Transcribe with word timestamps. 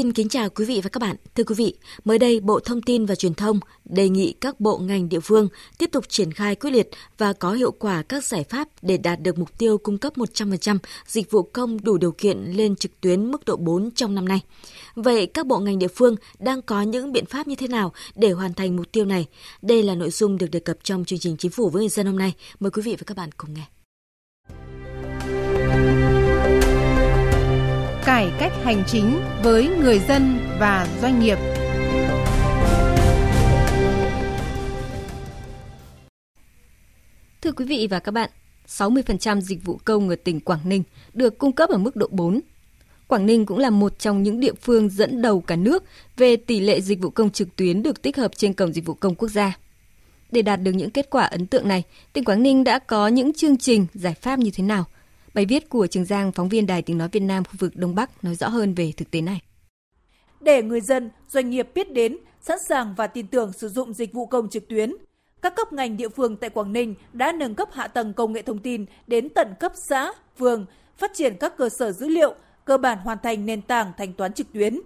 Xin 0.00 0.12
kính 0.12 0.28
chào 0.28 0.50
quý 0.50 0.64
vị 0.64 0.80
và 0.84 0.88
các 0.88 1.00
bạn. 1.00 1.16
Thưa 1.34 1.44
quý 1.44 1.54
vị, 1.54 1.74
mới 2.04 2.18
đây 2.18 2.40
Bộ 2.40 2.60
Thông 2.60 2.82
tin 2.82 3.06
và 3.06 3.14
Truyền 3.14 3.34
thông 3.34 3.60
đề 3.84 4.08
nghị 4.08 4.32
các 4.32 4.60
bộ 4.60 4.78
ngành 4.78 5.08
địa 5.08 5.20
phương 5.20 5.48
tiếp 5.78 5.90
tục 5.92 6.04
triển 6.08 6.32
khai 6.32 6.54
quyết 6.54 6.70
liệt 6.70 6.90
và 7.18 7.32
có 7.32 7.52
hiệu 7.52 7.72
quả 7.72 8.02
các 8.02 8.24
giải 8.24 8.44
pháp 8.44 8.68
để 8.82 8.96
đạt 8.96 9.20
được 9.20 9.38
mục 9.38 9.58
tiêu 9.58 9.78
cung 9.78 9.98
cấp 9.98 10.12
100% 10.16 10.78
dịch 11.06 11.30
vụ 11.30 11.42
công 11.42 11.84
đủ 11.84 11.98
điều 11.98 12.12
kiện 12.12 12.38
lên 12.38 12.76
trực 12.76 13.00
tuyến 13.00 13.30
mức 13.30 13.44
độ 13.44 13.56
4 13.56 13.90
trong 13.90 14.14
năm 14.14 14.28
nay. 14.28 14.40
Vậy 14.94 15.26
các 15.26 15.46
bộ 15.46 15.58
ngành 15.58 15.78
địa 15.78 15.88
phương 15.88 16.16
đang 16.38 16.62
có 16.62 16.82
những 16.82 17.12
biện 17.12 17.26
pháp 17.26 17.48
như 17.48 17.54
thế 17.54 17.68
nào 17.68 17.92
để 18.14 18.30
hoàn 18.30 18.54
thành 18.54 18.76
mục 18.76 18.92
tiêu 18.92 19.04
này? 19.04 19.26
Đây 19.62 19.82
là 19.82 19.94
nội 19.94 20.10
dung 20.10 20.38
được 20.38 20.50
đề 20.50 20.60
cập 20.60 20.76
trong 20.82 21.04
chương 21.04 21.18
trình 21.18 21.36
Chính 21.36 21.50
phủ 21.50 21.70
với 21.70 21.82
người 21.82 21.88
dân 21.88 22.06
hôm 22.06 22.18
nay. 22.18 22.32
Mời 22.60 22.70
quý 22.70 22.82
vị 22.82 22.96
và 22.98 23.02
các 23.06 23.16
bạn 23.16 23.30
cùng 23.36 23.54
nghe. 23.54 23.79
Cải 28.10 28.32
cách 28.38 28.52
hành 28.62 28.84
chính 28.86 29.20
với 29.42 29.68
người 29.68 29.98
dân 29.98 30.38
và 30.58 30.88
doanh 31.02 31.20
nghiệp. 31.20 31.38
Thưa 37.42 37.52
quý 37.52 37.64
vị 37.64 37.86
và 37.90 37.98
các 37.98 38.12
bạn, 38.12 38.30
60% 38.66 39.40
dịch 39.40 39.64
vụ 39.64 39.80
công 39.84 40.08
ở 40.08 40.16
tỉnh 40.24 40.40
Quảng 40.40 40.60
Ninh 40.64 40.82
được 41.12 41.38
cung 41.38 41.52
cấp 41.52 41.70
ở 41.70 41.78
mức 41.78 41.96
độ 41.96 42.06
4. 42.10 42.40
Quảng 43.08 43.26
Ninh 43.26 43.46
cũng 43.46 43.58
là 43.58 43.70
một 43.70 43.98
trong 43.98 44.22
những 44.22 44.40
địa 44.40 44.54
phương 44.60 44.88
dẫn 44.88 45.22
đầu 45.22 45.40
cả 45.40 45.56
nước 45.56 45.84
về 46.16 46.36
tỷ 46.36 46.60
lệ 46.60 46.80
dịch 46.80 47.00
vụ 47.00 47.10
công 47.10 47.30
trực 47.30 47.56
tuyến 47.56 47.82
được 47.82 48.02
tích 48.02 48.16
hợp 48.16 48.30
trên 48.36 48.52
cổng 48.52 48.72
dịch 48.72 48.86
vụ 48.86 48.94
công 48.94 49.14
quốc 49.14 49.28
gia. 49.28 49.58
Để 50.30 50.42
đạt 50.42 50.62
được 50.62 50.72
những 50.72 50.90
kết 50.90 51.10
quả 51.10 51.24
ấn 51.24 51.46
tượng 51.46 51.68
này, 51.68 51.82
tỉnh 52.12 52.24
Quảng 52.24 52.42
Ninh 52.42 52.64
đã 52.64 52.78
có 52.78 53.08
những 53.08 53.32
chương 53.32 53.56
trình, 53.56 53.86
giải 53.94 54.14
pháp 54.14 54.38
như 54.38 54.50
thế 54.54 54.64
nào– 54.64 54.84
Bài 55.34 55.46
viết 55.46 55.68
của 55.68 55.86
Trường 55.86 56.04
Giang, 56.04 56.32
phóng 56.32 56.48
viên 56.48 56.66
Đài 56.66 56.82
Tiếng 56.82 56.98
Nói 56.98 57.08
Việt 57.12 57.20
Nam 57.20 57.44
khu 57.44 57.52
vực 57.58 57.72
Đông 57.76 57.94
Bắc 57.94 58.24
nói 58.24 58.34
rõ 58.34 58.48
hơn 58.48 58.74
về 58.74 58.92
thực 58.96 59.10
tế 59.10 59.20
này. 59.20 59.40
Để 60.40 60.62
người 60.62 60.80
dân, 60.80 61.10
doanh 61.28 61.50
nghiệp 61.50 61.68
biết 61.74 61.92
đến, 61.92 62.16
sẵn 62.40 62.58
sàng 62.68 62.94
và 62.96 63.06
tin 63.06 63.26
tưởng 63.26 63.52
sử 63.52 63.68
dụng 63.68 63.92
dịch 63.92 64.12
vụ 64.12 64.26
công 64.26 64.48
trực 64.48 64.68
tuyến, 64.68 64.94
các 65.42 65.56
cấp 65.56 65.72
ngành 65.72 65.96
địa 65.96 66.08
phương 66.08 66.36
tại 66.36 66.50
Quảng 66.50 66.72
Ninh 66.72 66.94
đã 67.12 67.32
nâng 67.32 67.54
cấp 67.54 67.68
hạ 67.72 67.88
tầng 67.88 68.12
công 68.12 68.32
nghệ 68.32 68.42
thông 68.42 68.58
tin 68.58 68.86
đến 69.06 69.28
tận 69.28 69.54
cấp 69.60 69.72
xã, 69.88 70.12
phường, 70.38 70.66
phát 70.98 71.10
triển 71.14 71.36
các 71.40 71.56
cơ 71.56 71.68
sở 71.68 71.92
dữ 71.92 72.08
liệu, 72.08 72.34
cơ 72.64 72.78
bản 72.78 72.98
hoàn 72.98 73.18
thành 73.22 73.46
nền 73.46 73.62
tảng 73.62 73.92
thanh 73.98 74.12
toán 74.12 74.32
trực 74.32 74.52
tuyến, 74.52 74.80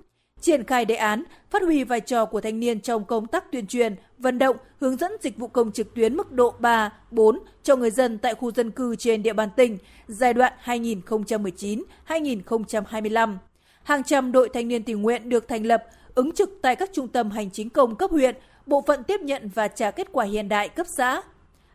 triển 0.45 0.65
khai 0.65 0.85
đề 0.85 0.95
án, 0.95 1.25
phát 1.51 1.63
huy 1.63 1.85
vai 1.85 2.01
trò 2.01 2.25
của 2.25 2.41
thanh 2.41 2.61
niên 2.61 2.81
trong 2.81 3.05
công 3.05 3.27
tác 3.27 3.53
tuyên 3.53 3.67
truyền, 3.67 3.95
vận 4.19 4.39
động, 4.39 4.57
hướng 4.81 4.97
dẫn 4.97 5.13
dịch 5.23 5.39
vụ 5.39 5.49
công 5.49 5.73
trực 5.73 5.95
tuyến 5.95 6.17
mức 6.17 6.33
độ 6.33 6.55
3, 6.59 6.93
4 7.11 7.39
cho 7.63 7.77
người 7.77 7.91
dân 7.91 8.19
tại 8.19 8.35
khu 8.35 8.53
dân 8.53 8.71
cư 8.71 8.97
trên 8.97 9.23
địa 9.23 9.33
bàn 9.33 9.49
tỉnh 9.57 9.79
giai 10.09 10.35
đoạn 10.35 10.53
2019-2025. 10.65 13.37
Hàng 13.83 14.03
trăm 14.03 14.33
đội 14.33 14.49
thanh 14.49 14.69
niên 14.69 14.83
tình 14.83 15.03
nguyện 15.03 15.29
được 15.29 15.49
thành 15.49 15.67
lập, 15.67 15.85
ứng 16.15 16.33
trực 16.33 16.59
tại 16.63 16.77
các 16.77 16.91
trung 16.93 17.09
tâm 17.09 17.31
hành 17.31 17.51
chính 17.51 17.71
công 17.71 17.97
cấp 17.97 18.11
huyện, 18.11 18.35
bộ 18.67 18.83
phận 18.87 19.05
tiếp 19.05 19.21
nhận 19.21 19.51
và 19.55 19.69
trả 19.69 19.91
kết 19.91 20.09
quả 20.13 20.25
hiện 20.25 20.49
đại 20.49 20.69
cấp 20.69 20.87
xã. 20.97 21.23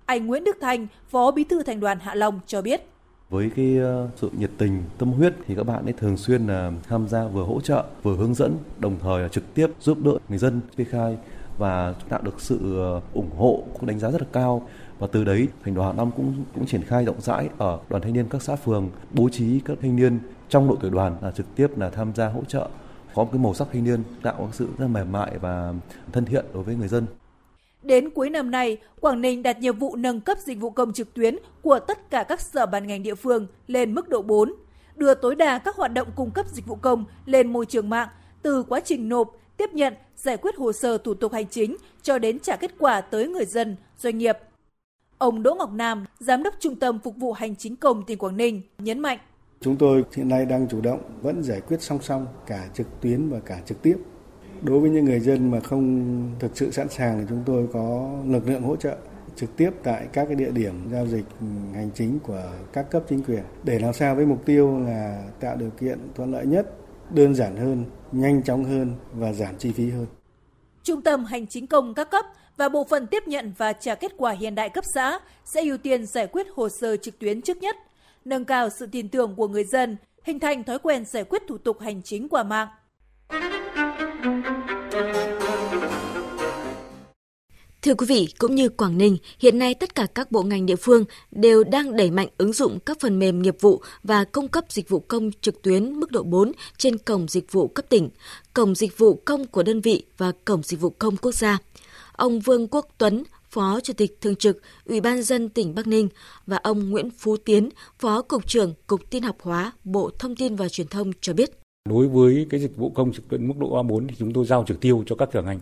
Anh 0.05 0.27
Nguyễn 0.27 0.43
Đức 0.43 0.57
Thành, 0.61 0.87
Phó 1.09 1.31
Bí 1.31 1.43
thư 1.43 1.63
Thành 1.63 1.79
đoàn 1.79 1.99
Hạ 1.99 2.15
Long 2.15 2.39
cho 2.47 2.61
biết 2.61 2.81
với 3.29 3.51
cái 3.55 3.77
ờ, 3.77 4.09
sự 4.15 4.29
nhiệt 4.37 4.51
tình, 4.57 4.83
tâm 4.97 5.11
huyết 5.11 5.33
thì 5.47 5.55
các 5.55 5.63
bạn 5.63 5.85
ấy 5.85 5.93
thường 5.93 6.17
xuyên 6.17 6.47
là 6.47 6.71
tham 6.89 7.07
gia 7.07 7.27
vừa 7.27 7.43
hỗ 7.43 7.61
trợ, 7.61 7.85
vừa 8.03 8.15
hướng 8.15 8.33
dẫn, 8.33 8.57
đồng 8.79 8.99
thời 8.99 9.21
là 9.21 9.27
trực 9.27 9.53
tiếp 9.53 9.67
giúp 9.79 9.97
đỡ 10.03 10.11
người 10.29 10.37
dân 10.37 10.61
kê 10.77 10.83
khai 10.83 11.17
và 11.57 11.93
tạo 12.09 12.21
được 12.21 12.41
sự 12.41 12.79
ờ, 12.79 13.01
ủng 13.13 13.29
hộ 13.37 13.63
cũng 13.73 13.85
đánh 13.85 13.99
giá 13.99 14.11
rất 14.11 14.21
là 14.21 14.27
cao 14.31 14.67
và 14.99 15.07
từ 15.11 15.23
đấy, 15.23 15.47
thành 15.63 15.73
đoàn 15.73 15.87
Hà 15.87 15.93
Nam 15.93 16.11
cũng 16.17 16.33
cũng 16.55 16.65
triển 16.65 16.83
khai 16.83 17.05
rộng 17.05 17.21
rãi 17.21 17.49
ở 17.57 17.79
đoàn 17.89 18.03
thanh 18.03 18.13
niên 18.13 18.25
các 18.29 18.41
xã 18.41 18.55
phường, 18.55 18.89
bố 19.11 19.29
trí 19.29 19.59
các 19.59 19.77
thanh 19.81 19.95
niên 19.95 20.19
trong 20.49 20.67
đội 20.67 20.77
tuyển 20.81 20.91
đoàn 20.91 21.15
là 21.21 21.31
trực 21.31 21.55
tiếp 21.55 21.77
là 21.77 21.89
tham 21.89 22.15
gia 22.15 22.27
hỗ 22.27 22.43
trợ, 22.47 22.69
có 23.15 23.23
một 23.23 23.29
cái 23.31 23.41
màu 23.41 23.53
sắc 23.53 23.67
thanh 23.73 23.83
niên 23.83 24.03
tạo 24.21 24.49
sự 24.51 24.67
rất 24.77 24.87
mềm 24.87 25.11
mại 25.11 25.37
và 25.37 25.73
thân 26.11 26.25
thiện 26.25 26.45
đối 26.53 26.63
với 26.63 26.75
người 26.75 26.87
dân. 26.87 27.05
Đến 27.83 28.09
cuối 28.09 28.29
năm 28.29 28.51
nay, 28.51 28.77
Quảng 29.01 29.21
Ninh 29.21 29.43
đạt 29.43 29.59
nhiệm 29.59 29.79
vụ 29.79 29.95
nâng 29.95 30.21
cấp 30.21 30.37
dịch 30.39 30.59
vụ 30.59 30.69
công 30.69 30.93
trực 30.93 31.13
tuyến 31.13 31.35
của 31.61 31.79
tất 31.79 32.09
cả 32.09 32.23
các 32.23 32.41
sở 32.41 32.65
ban 32.65 32.87
ngành 32.87 33.03
địa 33.03 33.15
phương 33.15 33.47
lên 33.67 33.95
mức 33.95 34.09
độ 34.09 34.21
4, 34.21 34.53
đưa 34.95 35.13
tối 35.13 35.35
đa 35.35 35.59
các 35.59 35.75
hoạt 35.75 35.93
động 35.93 36.07
cung 36.15 36.31
cấp 36.31 36.45
dịch 36.47 36.65
vụ 36.67 36.75
công 36.75 37.05
lên 37.25 37.53
môi 37.53 37.65
trường 37.65 37.89
mạng 37.89 38.07
từ 38.41 38.63
quá 38.63 38.79
trình 38.79 39.09
nộp, 39.09 39.31
tiếp 39.57 39.69
nhận, 39.73 39.93
giải 40.15 40.37
quyết 40.37 40.55
hồ 40.55 40.71
sơ 40.71 40.97
thủ 40.97 41.13
tục 41.13 41.33
hành 41.33 41.47
chính 41.47 41.75
cho 42.01 42.19
đến 42.19 42.39
trả 42.39 42.55
kết 42.55 42.71
quả 42.79 43.01
tới 43.01 43.27
người 43.27 43.45
dân, 43.45 43.75
doanh 43.97 44.17
nghiệp. 44.17 44.37
Ông 45.17 45.43
Đỗ 45.43 45.55
Ngọc 45.55 45.71
Nam, 45.73 46.05
Giám 46.19 46.43
đốc 46.43 46.53
Trung 46.59 46.75
tâm 46.75 46.99
Phục 46.99 47.15
vụ 47.17 47.33
Hành 47.33 47.55
chính 47.55 47.75
công 47.75 48.05
tỉnh 48.05 48.17
Quảng 48.17 48.37
Ninh, 48.37 48.61
nhấn 48.77 48.99
mạnh. 48.99 49.19
Chúng 49.61 49.75
tôi 49.77 50.03
hiện 50.15 50.29
nay 50.29 50.45
đang 50.45 50.67
chủ 50.67 50.81
động 50.81 50.99
vẫn 51.21 51.43
giải 51.43 51.61
quyết 51.61 51.81
song 51.81 51.99
song 52.01 52.27
cả 52.47 52.69
trực 52.73 52.87
tuyến 53.01 53.29
và 53.29 53.39
cả 53.39 53.61
trực 53.65 53.81
tiếp 53.81 53.97
đối 54.63 54.79
với 54.79 54.89
những 54.89 55.05
người 55.05 55.19
dân 55.19 55.51
mà 55.51 55.59
không 55.59 56.35
thực 56.39 56.57
sự 56.57 56.71
sẵn 56.71 56.89
sàng 56.89 57.19
thì 57.19 57.25
chúng 57.29 57.43
tôi 57.45 57.67
có 57.73 58.09
lực 58.25 58.47
lượng 58.47 58.63
hỗ 58.63 58.75
trợ 58.75 58.97
trực 59.35 59.57
tiếp 59.57 59.69
tại 59.83 60.07
các 60.13 60.25
cái 60.25 60.35
địa 60.35 60.51
điểm 60.51 60.73
giao 60.91 61.07
dịch 61.07 61.25
hành 61.73 61.89
chính 61.95 62.19
của 62.19 62.43
các 62.73 62.91
cấp 62.91 63.03
chính 63.09 63.23
quyền 63.23 63.43
để 63.63 63.79
làm 63.79 63.93
sao 63.93 64.15
với 64.15 64.25
mục 64.25 64.45
tiêu 64.45 64.79
là 64.79 65.23
tạo 65.39 65.55
điều 65.55 65.69
kiện 65.69 65.99
thuận 66.15 66.31
lợi 66.31 66.45
nhất, 66.45 66.73
đơn 67.09 67.35
giản 67.35 67.57
hơn, 67.57 67.85
nhanh 68.11 68.43
chóng 68.43 68.63
hơn 68.63 68.93
và 69.13 69.33
giảm 69.33 69.57
chi 69.57 69.71
phí 69.71 69.89
hơn. 69.89 70.05
Trung 70.83 71.01
tâm 71.01 71.25
hành 71.25 71.47
chính 71.47 71.67
công 71.67 71.93
các 71.93 72.11
cấp 72.11 72.25
và 72.57 72.69
bộ 72.69 72.83
phận 72.89 73.07
tiếp 73.07 73.23
nhận 73.27 73.53
và 73.57 73.73
trả 73.73 73.95
kết 73.95 74.11
quả 74.17 74.31
hiện 74.31 74.55
đại 74.55 74.69
cấp 74.69 74.83
xã 74.95 75.19
sẽ 75.45 75.63
ưu 75.63 75.77
tiên 75.77 76.05
giải 76.05 76.27
quyết 76.27 76.47
hồ 76.55 76.69
sơ 76.81 76.97
trực 76.97 77.19
tuyến 77.19 77.41
trước 77.41 77.57
nhất, 77.57 77.75
nâng 78.25 78.45
cao 78.45 78.69
sự 78.79 78.87
tin 78.91 79.09
tưởng 79.09 79.35
của 79.35 79.47
người 79.47 79.63
dân, 79.71 79.97
hình 80.23 80.39
thành 80.39 80.63
thói 80.63 80.79
quen 80.79 81.05
giải 81.05 81.23
quyết 81.23 81.41
thủ 81.47 81.57
tục 81.57 81.79
hành 81.79 82.01
chính 82.03 82.29
qua 82.29 82.43
mạng. 82.43 82.67
Thưa 87.81 87.93
quý 87.93 88.05
vị, 88.05 88.27
cũng 88.37 88.55
như 88.55 88.69
Quảng 88.69 88.97
Ninh, 88.97 89.17
hiện 89.39 89.59
nay 89.59 89.73
tất 89.73 89.95
cả 89.95 90.07
các 90.15 90.31
bộ 90.31 90.43
ngành 90.43 90.65
địa 90.65 90.75
phương 90.75 91.05
đều 91.31 91.63
đang 91.63 91.95
đẩy 91.95 92.11
mạnh 92.11 92.27
ứng 92.37 92.53
dụng 92.53 92.79
các 92.79 92.99
phần 92.99 93.19
mềm 93.19 93.41
nghiệp 93.41 93.55
vụ 93.59 93.81
và 94.03 94.23
cung 94.23 94.47
cấp 94.47 94.65
dịch 94.69 94.89
vụ 94.89 94.99
công 94.99 95.31
trực 95.41 95.61
tuyến 95.61 95.93
mức 95.93 96.11
độ 96.11 96.23
4 96.23 96.51
trên 96.77 96.97
cổng 96.97 97.27
dịch 97.27 97.51
vụ 97.51 97.67
cấp 97.67 97.85
tỉnh, 97.89 98.09
cổng 98.53 98.75
dịch 98.75 98.97
vụ 98.97 99.21
công 99.25 99.47
của 99.47 99.63
đơn 99.63 99.81
vị 99.81 100.03
và 100.17 100.31
cổng 100.45 100.63
dịch 100.63 100.79
vụ 100.79 100.89
công 100.89 101.17
quốc 101.17 101.35
gia. 101.35 101.57
Ông 102.11 102.39
Vương 102.39 102.67
Quốc 102.67 102.87
Tuấn, 102.97 103.23
Phó 103.49 103.79
Chủ 103.83 103.93
tịch 103.93 104.21
Thường 104.21 104.35
trực 104.35 104.61
Ủy 104.85 105.01
ban 105.01 105.23
dân 105.23 105.49
tỉnh 105.49 105.75
Bắc 105.75 105.87
Ninh 105.87 106.09
và 106.47 106.57
ông 106.57 106.89
Nguyễn 106.89 107.09
Phú 107.11 107.37
Tiến, 107.37 107.69
Phó 107.99 108.21
Cục 108.21 108.47
trưởng 108.47 108.73
Cục 108.87 109.09
Tin 109.09 109.23
học 109.23 109.37
hóa, 109.41 109.71
Bộ 109.83 110.11
Thông 110.19 110.35
tin 110.35 110.55
và 110.55 110.69
Truyền 110.69 110.87
thông 110.87 111.11
cho 111.21 111.33
biết. 111.33 111.51
Đối 111.85 112.07
với 112.07 112.47
cái 112.49 112.59
dịch 112.59 112.75
vụ 112.77 112.89
công 112.89 113.13
trực 113.13 113.27
tuyến 113.29 113.47
mức 113.47 113.53
độ 113.57 113.83
A4 113.83 114.07
thì 114.07 114.15
chúng 114.19 114.33
tôi 114.33 114.45
giao 114.45 114.63
trực 114.67 114.79
tiêu 114.79 115.03
cho 115.05 115.15
các 115.15 115.29
sở 115.33 115.41
ngành. 115.41 115.59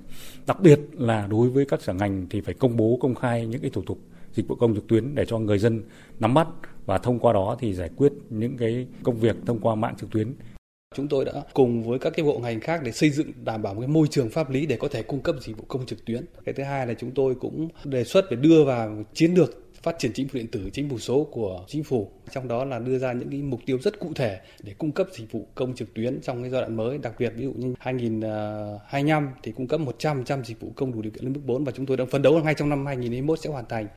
Đặc 0.47 0.61
biệt 0.61 0.79
là 0.94 1.28
đối 1.28 1.50
với 1.50 1.66
các 1.66 1.81
sở 1.81 1.94
ngành 1.94 2.28
thì 2.29 2.41
phải 2.41 2.53
công 2.53 2.78
bố, 2.78 2.97
công 3.01 3.16
khai 3.16 3.45
những 3.45 3.61
cái 3.61 3.69
thủ 3.69 3.81
tục 3.81 4.00
dịch 4.33 4.47
vụ 4.47 4.56
công 4.56 4.75
trực 4.75 4.88
tuyến 4.88 5.16
để 5.16 5.25
cho 5.25 5.39
người 5.39 5.59
dân 5.59 5.83
nắm 6.19 6.33
bắt 6.33 6.47
và 6.85 6.97
thông 6.97 7.19
qua 7.19 7.33
đó 7.33 7.57
thì 7.59 7.73
giải 7.73 7.89
quyết 7.95 8.13
những 8.29 8.57
cái 8.57 8.88
công 9.03 9.16
việc 9.16 9.35
thông 9.45 9.59
qua 9.59 9.75
mạng 9.75 9.95
trực 10.00 10.09
tuyến. 10.09 10.33
Chúng 10.95 11.07
tôi 11.07 11.25
đã 11.25 11.33
cùng 11.53 11.83
với 11.83 12.00
các 12.00 12.13
cái 12.16 12.25
bộ 12.25 12.39
ngành 12.39 12.59
khác 12.59 12.81
để 12.83 12.91
xây 12.91 13.09
dựng, 13.09 13.31
đảm 13.44 13.61
bảo 13.61 13.73
một 13.73 13.79
cái 13.81 13.88
môi 13.88 14.07
trường 14.07 14.29
pháp 14.29 14.50
lý 14.50 14.66
để 14.66 14.77
có 14.77 14.88
thể 14.88 15.03
cung 15.03 15.22
cấp 15.22 15.35
dịch 15.41 15.57
vụ 15.57 15.63
công 15.67 15.85
trực 15.85 16.06
tuyến. 16.06 16.25
Cái 16.45 16.53
thứ 16.53 16.63
hai 16.63 16.88
là 16.88 16.94
chúng 16.94 17.11
tôi 17.11 17.35
cũng 17.35 17.69
đề 17.83 18.03
xuất 18.03 18.25
để 18.31 18.38
đưa 18.38 18.66
vào 18.66 19.03
chiến 19.13 19.33
lược 19.33 19.66
phát 19.88 20.00
triển 20.00 20.14
chính 20.14 20.28
phủ 20.28 20.38
điện 20.38 20.48
tử, 20.48 20.70
chính 20.74 20.90
phủ 20.90 21.00
số 21.00 21.24
của 21.31 21.63
chính 21.68 21.84
phủ. 21.84 22.12
Trong 22.31 22.48
đó 22.48 22.66
là 22.66 22.80
đưa 22.80 22.98
ra 22.98 23.13
những 23.13 23.30
cái 23.30 23.42
mục 23.42 23.60
tiêu 23.66 23.78
rất 23.84 24.00
cụ 24.00 24.13
thể 24.16 24.39
để 24.63 24.74
cung 24.78 24.92
cấp 24.92 25.07
dịch 25.12 25.31
vụ 25.31 25.48
công 25.56 25.75
trực 25.75 25.94
tuyến 25.94 26.22
trong 26.22 26.42
cái 26.42 26.51
giai 26.51 26.62
đoạn 26.62 26.75
mới, 26.75 26.98
đặc 26.98 27.13
biệt 27.19 27.34
ví 27.36 27.44
dụ 27.44 27.51
như 27.51 27.74
2025 27.80 29.30
thì 29.44 29.51
cung 29.51 29.68
cấp 29.68 29.81
100% 30.00 30.44
dịch 30.44 30.60
vụ 30.60 30.72
công 30.75 30.92
đủ 30.92 31.01
điều 31.01 31.12
kiện 31.12 31.24
lên 31.24 31.34
mức 31.34 31.42
4 31.45 31.63
và 31.63 31.72
chúng 31.72 31.86
tôi 31.86 31.98
đang 31.98 32.07
phấn 32.07 32.22
đấu 32.22 32.39
ngay 32.44 32.54
trong 32.54 32.69
năm 32.69 32.86
2021 32.86 33.39
sẽ 33.39 33.50
hoàn 33.50 33.66
thành. 33.66 33.88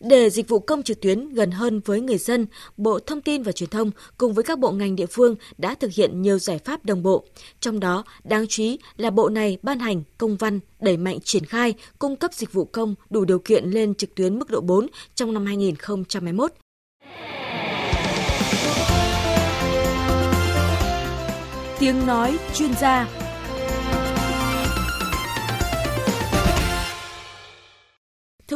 Để 0.00 0.30
dịch 0.30 0.48
vụ 0.48 0.58
công 0.58 0.82
trực 0.82 1.00
tuyến 1.00 1.28
gần 1.28 1.50
hơn 1.50 1.80
với 1.84 2.00
người 2.00 2.18
dân, 2.18 2.46
Bộ 2.76 2.98
Thông 2.98 3.20
tin 3.20 3.42
và 3.42 3.52
Truyền 3.52 3.70
thông 3.70 3.90
cùng 4.18 4.34
với 4.34 4.44
các 4.44 4.58
bộ 4.58 4.70
ngành 4.70 4.96
địa 4.96 5.06
phương 5.06 5.36
đã 5.58 5.74
thực 5.74 5.92
hiện 5.92 6.22
nhiều 6.22 6.38
giải 6.38 6.58
pháp 6.58 6.84
đồng 6.84 7.02
bộ. 7.02 7.24
Trong 7.60 7.80
đó, 7.80 8.04
đáng 8.24 8.46
chú 8.48 8.62
ý 8.62 8.78
là 8.96 9.10
bộ 9.10 9.28
này 9.28 9.58
ban 9.62 9.78
hành 9.78 10.02
công 10.18 10.36
văn 10.36 10.60
đẩy 10.80 10.96
mạnh 10.96 11.18
triển 11.24 11.44
khai 11.44 11.74
cung 11.98 12.16
cấp 12.16 12.34
dịch 12.34 12.52
vụ 12.52 12.64
công 12.64 12.94
đủ 13.10 13.24
điều 13.24 13.38
kiện 13.38 13.64
lên 13.64 13.94
trực 13.94 14.14
tuyến 14.14 14.38
mức 14.38 14.50
độ 14.50 14.60
4 14.60 14.86
trong 15.14 15.32
năm 15.34 15.46
2021. 15.46 16.52
Tiếng 21.78 22.06
nói 22.06 22.38
chuyên 22.54 22.70
gia 22.80 23.23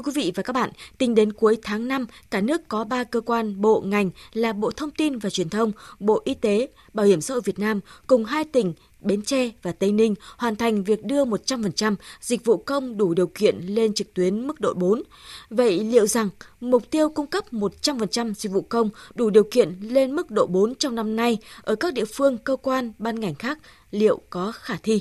quý 0.09 0.13
vị 0.15 0.33
và 0.35 0.43
các 0.43 0.53
bạn, 0.53 0.71
tính 0.99 1.15
đến 1.15 1.33
cuối 1.33 1.59
tháng 1.63 1.89
5, 1.89 2.07
cả 2.31 2.41
nước 2.41 2.69
có 2.69 2.85
3 2.85 3.05
cơ 3.05 3.21
quan, 3.21 3.61
bộ, 3.61 3.81
ngành 3.81 4.11
là 4.33 4.53
Bộ 4.53 4.71
Thông 4.71 4.91
tin 4.91 5.19
và 5.19 5.31
Truyền 5.31 5.49
thông, 5.49 5.73
Bộ 6.01 6.23
Y 6.25 6.35
tế, 6.35 6.69
Bảo 6.95 7.07
hiểm 7.07 7.21
xã 7.21 7.35
hội 7.35 7.41
Việt 7.45 7.59
Nam 7.59 7.81
cùng 8.07 8.25
hai 8.25 8.45
tỉnh 8.45 8.75
Bến 9.01 9.23
Tre 9.23 9.51
và 9.63 9.73
Tây 9.73 9.93
Ninh 9.93 10.15
hoàn 10.37 10.57
thành 10.57 10.85
việc 10.85 11.05
đưa 11.05 11.25
100% 11.25 11.95
dịch 12.21 12.45
vụ 12.45 12.57
công 12.57 12.97
đủ 12.97 13.15
điều 13.15 13.27
kiện 13.27 13.61
lên 13.67 13.95
trực 13.95 14.15
tuyến 14.15 14.47
mức 14.47 14.61
độ 14.61 14.75
4. 14.75 15.03
Vậy 15.51 15.85
liệu 15.85 16.07
rằng 16.07 16.29
mục 16.61 16.91
tiêu 16.91 17.09
cung 17.09 17.27
cấp 17.27 17.45
100% 17.53 18.35
dịch 18.35 18.53
vụ 18.53 18.63
công 18.63 18.91
đủ 19.15 19.31
điều 19.31 19.45
kiện 19.51 19.77
lên 19.81 20.17
mức 20.17 20.31
độ 20.31 20.47
4 20.47 20.75
trong 20.75 20.95
năm 20.95 21.17
nay 21.17 21.39
ở 21.63 21.75
các 21.75 21.95
địa 21.95 22.05
phương, 22.05 22.39
cơ 22.39 22.57
quan, 22.57 22.93
ban 22.99 23.21
ngành 23.21 23.35
khác 23.35 23.59
liệu 23.91 24.21
có 24.31 24.53
khả 24.53 24.77
thi? 24.83 25.01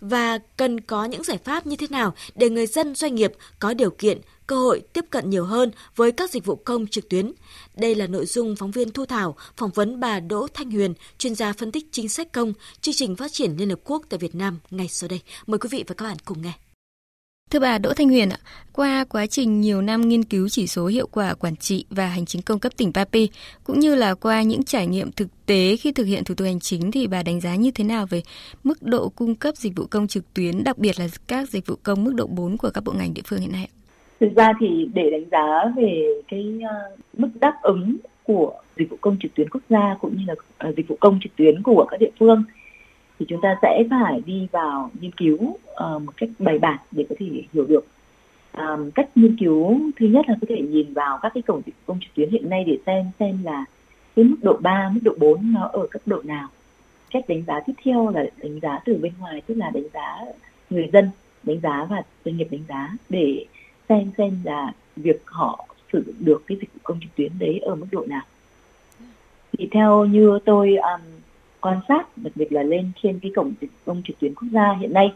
Và 0.00 0.38
cần 0.56 0.80
có 0.80 1.04
những 1.04 1.24
giải 1.24 1.38
pháp 1.44 1.66
như 1.66 1.76
thế 1.76 1.86
nào 1.90 2.14
để 2.34 2.50
người 2.50 2.66
dân 2.66 2.94
doanh 2.94 3.14
nghiệp 3.14 3.32
có 3.58 3.74
điều 3.74 3.90
kiện 3.90 4.20
cơ 4.46 4.56
hội 4.56 4.82
tiếp 4.92 5.04
cận 5.10 5.30
nhiều 5.30 5.44
hơn 5.44 5.70
với 5.96 6.12
các 6.12 6.30
dịch 6.30 6.44
vụ 6.44 6.56
công 6.56 6.86
trực 6.86 7.08
tuyến. 7.08 7.32
Đây 7.76 7.94
là 7.94 8.06
nội 8.06 8.26
dung 8.26 8.56
phóng 8.56 8.70
viên 8.70 8.90
Thu 8.90 9.06
Thảo 9.06 9.36
phỏng 9.56 9.70
vấn 9.70 10.00
bà 10.00 10.20
Đỗ 10.20 10.46
Thanh 10.54 10.70
Huyền, 10.70 10.94
chuyên 11.18 11.34
gia 11.34 11.52
phân 11.52 11.72
tích 11.72 11.86
chính 11.90 12.08
sách 12.08 12.32
công, 12.32 12.52
chương 12.80 12.94
trình 12.94 13.16
phát 13.16 13.32
triển 13.32 13.56
Liên 13.56 13.70
Hợp 13.70 13.80
Quốc 13.84 14.02
tại 14.08 14.18
Việt 14.18 14.34
Nam 14.34 14.58
ngay 14.70 14.88
sau 14.88 15.08
đây. 15.08 15.20
Mời 15.46 15.58
quý 15.58 15.68
vị 15.72 15.84
và 15.86 15.94
các 15.94 16.04
bạn 16.04 16.16
cùng 16.24 16.42
nghe. 16.42 16.52
Thưa 17.50 17.58
bà 17.58 17.78
Đỗ 17.78 17.92
Thanh 17.94 18.08
Huyền 18.08 18.28
ạ, 18.28 18.38
qua 18.72 19.04
quá 19.08 19.26
trình 19.26 19.60
nhiều 19.60 19.82
năm 19.82 20.00
nghiên 20.00 20.24
cứu 20.24 20.48
chỉ 20.48 20.66
số 20.66 20.86
hiệu 20.86 21.06
quả 21.12 21.34
quản 21.34 21.56
trị 21.56 21.84
và 21.90 22.06
hành 22.06 22.26
chính 22.26 22.42
công 22.42 22.58
cấp 22.58 22.72
tỉnh 22.76 22.92
Papi, 22.92 23.28
cũng 23.64 23.80
như 23.80 23.94
là 23.94 24.14
qua 24.14 24.42
những 24.42 24.62
trải 24.62 24.86
nghiệm 24.86 25.12
thực 25.12 25.28
tế 25.46 25.76
khi 25.76 25.92
thực 25.92 26.04
hiện 26.04 26.24
thủ 26.24 26.34
tục 26.34 26.44
hành 26.44 26.60
chính 26.60 26.90
thì 26.90 27.06
bà 27.06 27.22
đánh 27.22 27.40
giá 27.40 27.54
như 27.54 27.70
thế 27.70 27.84
nào 27.84 28.06
về 28.10 28.22
mức 28.64 28.82
độ 28.82 29.08
cung 29.08 29.34
cấp 29.34 29.56
dịch 29.56 29.72
vụ 29.76 29.84
công 29.90 30.06
trực 30.06 30.34
tuyến, 30.34 30.64
đặc 30.64 30.78
biệt 30.78 30.98
là 30.98 31.06
các 31.28 31.48
dịch 31.48 31.66
vụ 31.66 31.74
công 31.82 32.04
mức 32.04 32.12
độ 32.14 32.26
4 32.26 32.56
của 32.56 32.70
các 32.74 32.84
bộ 32.84 32.92
ngành 32.98 33.14
địa 33.14 33.22
phương 33.26 33.40
hiện 33.40 33.52
nay? 33.52 33.68
Thực 34.20 34.36
ra 34.36 34.52
thì 34.60 34.88
để 34.94 35.10
đánh 35.10 35.24
giá 35.30 35.72
về 35.76 36.04
cái 36.28 36.60
ờ, 36.68 36.96
mức 37.16 37.28
đáp 37.40 37.54
ứng 37.62 37.96
của 38.24 38.52
dịch 38.76 38.90
vụ 38.90 38.96
công 39.00 39.16
trực 39.22 39.34
tuyến 39.34 39.50
quốc 39.50 39.62
gia 39.70 39.96
cũng 40.00 40.16
như 40.16 40.22
là 40.26 40.34
ờ, 40.58 40.72
dịch 40.76 40.88
vụ 40.88 40.96
công 41.00 41.18
trực 41.22 41.36
tuyến 41.36 41.62
của 41.62 41.86
các 41.90 42.00
địa 42.00 42.10
phương 42.20 42.44
thì 43.18 43.26
chúng 43.28 43.40
ta 43.40 43.56
sẽ 43.62 43.84
phải 43.90 44.20
đi 44.26 44.48
vào 44.52 44.90
nghiên 45.00 45.12
cứu 45.12 45.36
uh, 45.44 46.02
một 46.02 46.12
cách 46.16 46.28
bài 46.38 46.58
bản 46.58 46.78
để 46.90 47.06
có 47.08 47.14
thể 47.18 47.26
hiểu 47.52 47.66
được. 47.66 47.86
Um, 48.58 48.90
cách 48.90 49.08
nghiên 49.14 49.36
cứu 49.36 49.80
thứ 49.96 50.06
nhất 50.06 50.24
là 50.28 50.34
có 50.40 50.46
thể 50.48 50.62
nhìn 50.62 50.92
vào 50.92 51.18
các 51.22 51.32
cái 51.34 51.42
cổng 51.42 51.62
dịch 51.66 51.72
vụ 51.72 51.82
công 51.86 52.00
trực 52.00 52.14
tuyến 52.14 52.30
hiện 52.30 52.50
nay 52.50 52.64
để 52.66 52.78
xem 52.86 53.10
xem 53.18 53.38
là 53.44 53.64
cái 54.16 54.24
mức 54.24 54.36
độ 54.42 54.56
3, 54.60 54.90
mức 54.94 55.00
độ 55.02 55.12
4 55.18 55.52
nó 55.52 55.70
ở 55.72 55.86
cấp 55.90 56.02
độ 56.06 56.22
nào. 56.24 56.48
Cách 57.10 57.24
đánh 57.28 57.42
giá 57.46 57.60
tiếp 57.60 57.72
theo 57.84 58.10
là 58.10 58.24
đánh 58.42 58.60
giá 58.60 58.80
từ 58.84 58.98
bên 59.02 59.12
ngoài 59.20 59.42
tức 59.46 59.54
là 59.54 59.70
đánh 59.70 59.88
giá 59.94 60.18
người 60.70 60.90
dân 60.92 61.10
đánh 61.42 61.60
giá 61.60 61.86
và 61.90 62.02
doanh 62.24 62.36
nghiệp 62.36 62.48
đánh 62.50 62.64
giá 62.68 62.96
để 63.08 63.46
xem 63.88 64.10
xem 64.18 64.40
là 64.44 64.72
việc 64.96 65.22
họ 65.24 65.66
sử 65.92 66.02
dụng 66.06 66.14
được 66.18 66.42
cái 66.46 66.58
dịch 66.60 66.74
vụ 66.74 66.80
công 66.82 67.00
trực 67.00 67.14
tuyến 67.16 67.32
đấy 67.38 67.58
ở 67.58 67.74
mức 67.74 67.86
độ 67.90 68.04
nào. 68.08 68.22
Thì 69.58 69.68
theo 69.72 70.04
như 70.04 70.38
tôi 70.44 70.76
um, 70.76 71.00
quan 71.60 71.80
sát, 71.88 72.18
đặc 72.18 72.32
biệt 72.36 72.52
là 72.52 72.62
lên 72.62 72.90
trên 73.02 73.18
cái 73.22 73.32
cổng 73.36 73.52
dịch 73.60 73.70
vụ 73.70 73.92
công 73.92 74.02
trực 74.04 74.18
tuyến 74.18 74.34
quốc 74.34 74.48
gia 74.52 74.74
hiện 74.80 74.92
nay. 74.92 75.12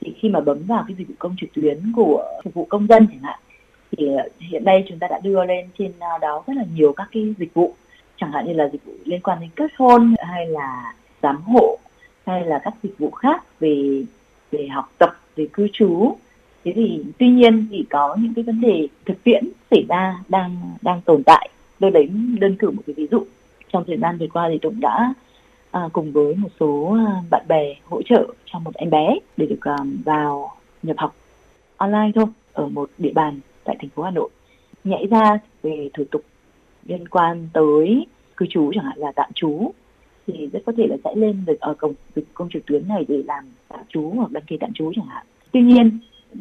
Thì 0.00 0.14
khi 0.18 0.28
mà 0.28 0.40
bấm 0.40 0.62
vào 0.66 0.84
cái 0.88 0.96
dịch 0.98 1.08
vụ 1.08 1.14
công 1.18 1.36
trực 1.40 1.52
tuyến 1.52 1.92
của 1.96 2.24
phục 2.44 2.54
vụ 2.54 2.64
công 2.64 2.86
dân 2.86 3.06
chẳng 3.06 3.22
hạn, 3.22 3.38
thì 3.96 4.06
ờ, 4.16 4.28
hiện 4.38 4.64
nay 4.64 4.84
chúng 4.88 4.98
ta 4.98 5.06
đã 5.10 5.20
đưa 5.22 5.44
lên 5.44 5.68
trên 5.78 5.92
ờ, 5.98 6.18
đó 6.20 6.42
rất 6.46 6.56
là 6.56 6.64
nhiều 6.74 6.92
các 6.92 7.08
cái 7.12 7.34
dịch 7.38 7.54
vụ. 7.54 7.74
Chẳng 8.16 8.32
hạn 8.32 8.46
như 8.46 8.52
là 8.52 8.68
dịch 8.72 8.84
vụ 8.84 8.92
liên 9.04 9.20
quan 9.20 9.40
đến 9.40 9.50
kết 9.56 9.70
hôn, 9.78 10.14
hay 10.18 10.46
là 10.46 10.94
giám 11.22 11.42
hộ, 11.42 11.78
hay 12.26 12.44
là 12.44 12.60
các 12.64 12.74
dịch 12.82 12.98
vụ 12.98 13.10
khác 13.10 13.60
về 13.60 14.04
về 14.50 14.68
học 14.68 14.92
tập, 14.98 15.16
về 15.36 15.46
cư 15.52 15.68
trú. 15.72 16.16
Thế 16.64 16.72
thì 16.74 17.04
tuy 17.18 17.28
nhiên 17.28 17.66
thì 17.70 17.84
có 17.90 18.16
những 18.20 18.34
cái 18.34 18.44
vấn 18.44 18.60
đề 18.60 18.88
thực 19.04 19.24
tiễn 19.24 19.44
xảy 19.70 19.84
ra 19.88 20.18
đang 20.28 20.56
đang 20.82 21.00
tồn 21.00 21.22
tại. 21.22 21.48
Tôi 21.80 21.90
lấy 21.90 22.06
đơn 22.40 22.56
cử 22.56 22.70
một 22.70 22.82
cái 22.86 22.94
ví 22.94 23.06
dụ. 23.10 23.24
Trong 23.72 23.84
thời 23.86 23.98
gian 23.98 24.18
vừa 24.18 24.26
qua 24.32 24.48
thì 24.52 24.58
tôi 24.62 24.72
đã 24.80 25.14
à, 25.72 25.88
cùng 25.92 26.12
với 26.12 26.34
một 26.34 26.48
số 26.60 26.96
à, 27.06 27.22
bạn 27.30 27.44
bè 27.48 27.74
hỗ 27.84 28.02
trợ 28.02 28.26
cho 28.44 28.58
một 28.58 28.74
em 28.74 28.90
bé 28.90 29.18
để 29.36 29.46
được 29.46 29.60
um, 29.64 30.02
vào 30.04 30.50
nhập 30.82 30.96
học 30.98 31.14
online 31.76 32.10
thôi 32.14 32.26
ở 32.52 32.68
một 32.68 32.90
địa 32.98 33.12
bàn 33.14 33.40
tại 33.64 33.76
thành 33.80 33.90
phố 33.90 34.02
Hà 34.02 34.10
Nội. 34.10 34.28
Nhảy 34.84 35.06
ra 35.06 35.38
về 35.62 35.88
thủ 35.94 36.04
tục 36.10 36.22
liên 36.84 37.08
quan 37.08 37.48
tới 37.52 38.06
cư 38.36 38.46
trú 38.50 38.70
chẳng 38.74 38.84
hạn 38.84 38.98
là 38.98 39.12
tạm 39.12 39.30
trú 39.34 39.72
thì 40.26 40.46
rất 40.52 40.60
có 40.66 40.72
thể 40.76 40.86
là 40.86 40.96
sẽ 41.04 41.14
lên 41.14 41.44
được 41.46 41.60
ở 41.60 41.74
cổng 41.74 41.94
dịch 42.16 42.24
công 42.34 42.48
trực 42.52 42.66
tuyến 42.66 42.88
này 42.88 43.04
để 43.08 43.22
làm 43.26 43.44
tạm 43.68 43.80
trú 43.88 44.12
hoặc 44.16 44.30
đăng 44.30 44.44
ký 44.44 44.56
tạm 44.60 44.72
trú 44.72 44.92
chẳng 44.96 45.06
hạn. 45.06 45.26
Tuy 45.52 45.62
nhiên 45.62 45.98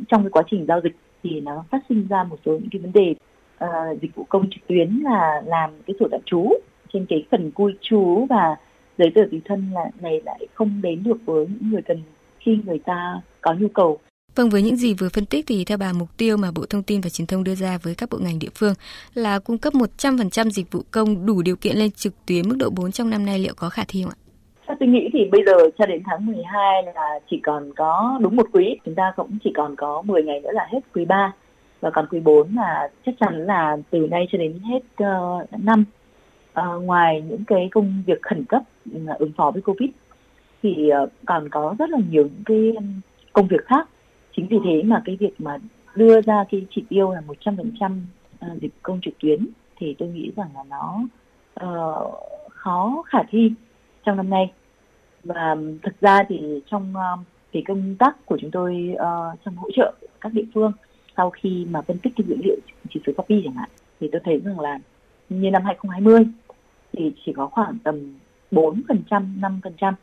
trong 0.08 0.24
cái 0.24 0.30
quá 0.32 0.44
trình 0.52 0.66
giao 0.68 0.82
dịch 0.84 0.96
thì 1.24 1.42
nó 1.42 1.64
phát 1.70 1.80
sinh 1.90 2.08
ra 2.10 2.24
một 2.24 2.38
số 2.46 2.52
những 2.52 2.70
cái 2.72 2.82
vấn 2.82 2.92
đề 2.94 3.16
uh, 3.66 4.02
dịch 4.02 4.16
vụ 4.16 4.26
công 4.30 4.50
trực 4.50 4.68
tuyến 4.68 5.00
là 5.04 5.42
làm 5.46 5.70
cái 5.88 5.96
sổ 6.00 6.08
tạm 6.12 6.22
trú 6.26 6.50
trên 6.94 7.06
cái 7.10 7.26
phần 7.32 7.52
cư 7.52 7.72
trú 7.82 8.26
và 8.30 8.56
giấy 9.02 9.12
tờ 9.16 9.22
tùy 9.32 9.42
thân 9.46 9.72
là 9.74 9.86
này 10.02 10.22
lại 10.26 10.48
không 10.54 10.82
đến 10.82 11.04
được 11.04 11.18
với 11.26 11.48
những 11.48 11.72
người 11.72 11.82
cần 11.82 12.02
khi 12.40 12.58
người 12.66 12.80
ta 12.86 13.22
có 13.42 13.54
nhu 13.54 13.68
cầu. 13.68 14.00
Vâng, 14.36 14.50
với 14.50 14.62
những 14.62 14.76
gì 14.76 14.94
vừa 14.94 15.10
phân 15.14 15.26
tích 15.26 15.46
thì 15.48 15.66
theo 15.66 15.78
bà 15.78 15.94
mục 15.94 16.10
tiêu 16.18 16.38
mà 16.38 16.52
Bộ 16.56 16.66
Thông 16.70 16.84
tin 16.84 17.02
và 17.02 17.10
Truyền 17.10 17.28
thông 17.28 17.44
đưa 17.44 17.56
ra 17.56 17.78
với 17.84 17.96
các 17.96 18.10
bộ 18.12 18.18
ngành 18.22 18.40
địa 18.40 18.50
phương 18.56 18.74
là 19.14 19.40
cung 19.40 19.58
cấp 19.58 19.74
100% 19.74 20.50
dịch 20.50 20.72
vụ 20.72 20.82
công 20.92 21.26
đủ 21.26 21.42
điều 21.42 21.56
kiện 21.56 21.78
lên 21.78 21.92
trực 21.92 22.14
tuyến 22.26 22.50
mức 22.50 22.56
độ 22.60 22.70
4 22.70 22.92
trong 22.92 23.10
năm 23.10 23.26
nay 23.26 23.40
liệu 23.40 23.54
có 23.58 23.70
khả 23.70 23.84
thi 23.88 24.04
không 24.04 24.12
ạ? 24.12 24.20
Theo 24.68 24.78
tôi 24.80 24.90
nghĩ 24.90 25.10
thì 25.14 25.20
bây 25.32 25.42
giờ 25.46 25.54
cho 25.78 25.86
đến 25.86 26.02
tháng 26.06 26.26
12 26.26 26.84
là 26.96 27.20
chỉ 27.30 27.40
còn 27.44 27.72
có 27.76 28.20
đúng 28.22 28.36
một 28.36 28.48
quý, 28.54 28.78
chúng 28.86 28.96
ta 28.96 29.14
cũng 29.16 29.38
chỉ 29.44 29.54
còn 29.56 29.76
có 29.76 30.02
10 30.02 30.24
ngày 30.24 30.40
nữa 30.40 30.52
là 30.54 30.68
hết 30.72 30.80
quý 30.94 31.06
3 31.06 31.34
và 31.82 31.90
còn 31.90 32.08
quý 32.12 32.20
4 32.20 32.56
là 32.56 32.90
chắc 33.06 33.16
chắn 33.20 33.46
là 33.46 33.78
từ 33.90 34.08
nay 34.12 34.26
cho 34.32 34.38
đến 34.38 34.60
hết 34.60 35.04
uh, 35.04 35.64
năm. 35.64 35.86
Uh, 36.60 36.84
ngoài 36.84 37.24
những 37.30 37.44
cái 37.48 37.70
công 37.72 38.04
việc 38.06 38.22
khẩn 38.22 38.46
cấp 38.46 38.62
ứng 39.20 39.32
phó 39.38 39.52
với 39.52 39.62
Covid 39.62 39.90
thì 40.64 40.90
ờ, 40.90 41.08
còn 41.26 41.50
có 41.50 41.76
rất 41.80 41.90
là 41.90 41.98
nhiều 42.10 42.24
những 42.24 42.44
cái 42.46 42.74
công 43.34 43.48
việc 43.48 43.66
khác. 43.66 43.90
Chính 44.36 44.48
vì 44.48 44.58
thế 44.66 44.84
mà 44.84 45.02
cái 45.06 45.18
việc 45.20 45.42
mà 45.42 45.58
đưa 45.96 46.22
ra 46.22 46.44
cái 46.52 46.66
chỉ 46.76 46.84
tiêu 46.90 47.12
là 47.12 47.22
100% 47.44 48.02
ờ, 48.40 48.48
dịch 48.62 48.74
công 48.84 49.02
trực 49.02 49.14
tuyến 49.20 49.48
thì 49.78 49.96
tôi 50.00 50.10
nghĩ 50.10 50.32
rằng 50.36 50.50
là 50.56 50.64
nó 50.70 51.00
uh, 51.64 52.14
khó 52.50 53.04
khả 53.06 53.20
thi 53.30 53.52
trong 54.06 54.18
năm 54.18 54.30
nay 54.30 54.52
và 55.24 55.56
thực 55.84 56.02
ra 56.02 56.24
thì 56.30 56.62
trong 56.72 56.94
uh, 56.96 57.20
cái 57.54 57.64
công 57.68 57.96
tác 58.00 58.26
của 58.26 58.38
chúng 58.42 58.52
tôi 58.52 58.94
uh, 58.94 59.40
trong 59.46 59.56
hỗ 59.56 59.72
trợ 59.76 59.94
các 60.22 60.34
địa 60.34 60.46
phương 60.54 60.72
sau 61.18 61.30
khi 61.30 61.66
mà 61.70 61.82
phân 61.82 61.98
tích 61.98 62.14
cái 62.18 62.26
dữ 62.28 62.36
liệu 62.44 62.56
chỉ 62.90 63.00
số 63.08 63.14
copy 63.18 63.42
chẳng 63.44 63.54
hạn 63.54 63.70
thì 64.00 64.10
tôi 64.12 64.22
thấy 64.26 64.42
rằng 64.46 64.60
là 64.60 64.80
như 65.30 65.52
năm 65.52 65.64
2020 65.66 66.26
thì 66.94 67.12
chỉ 67.26 67.34
có 67.34 67.48
khoảng 67.48 67.78
tầm 67.84 68.14
4%, 68.52 68.82
5% 69.40 69.94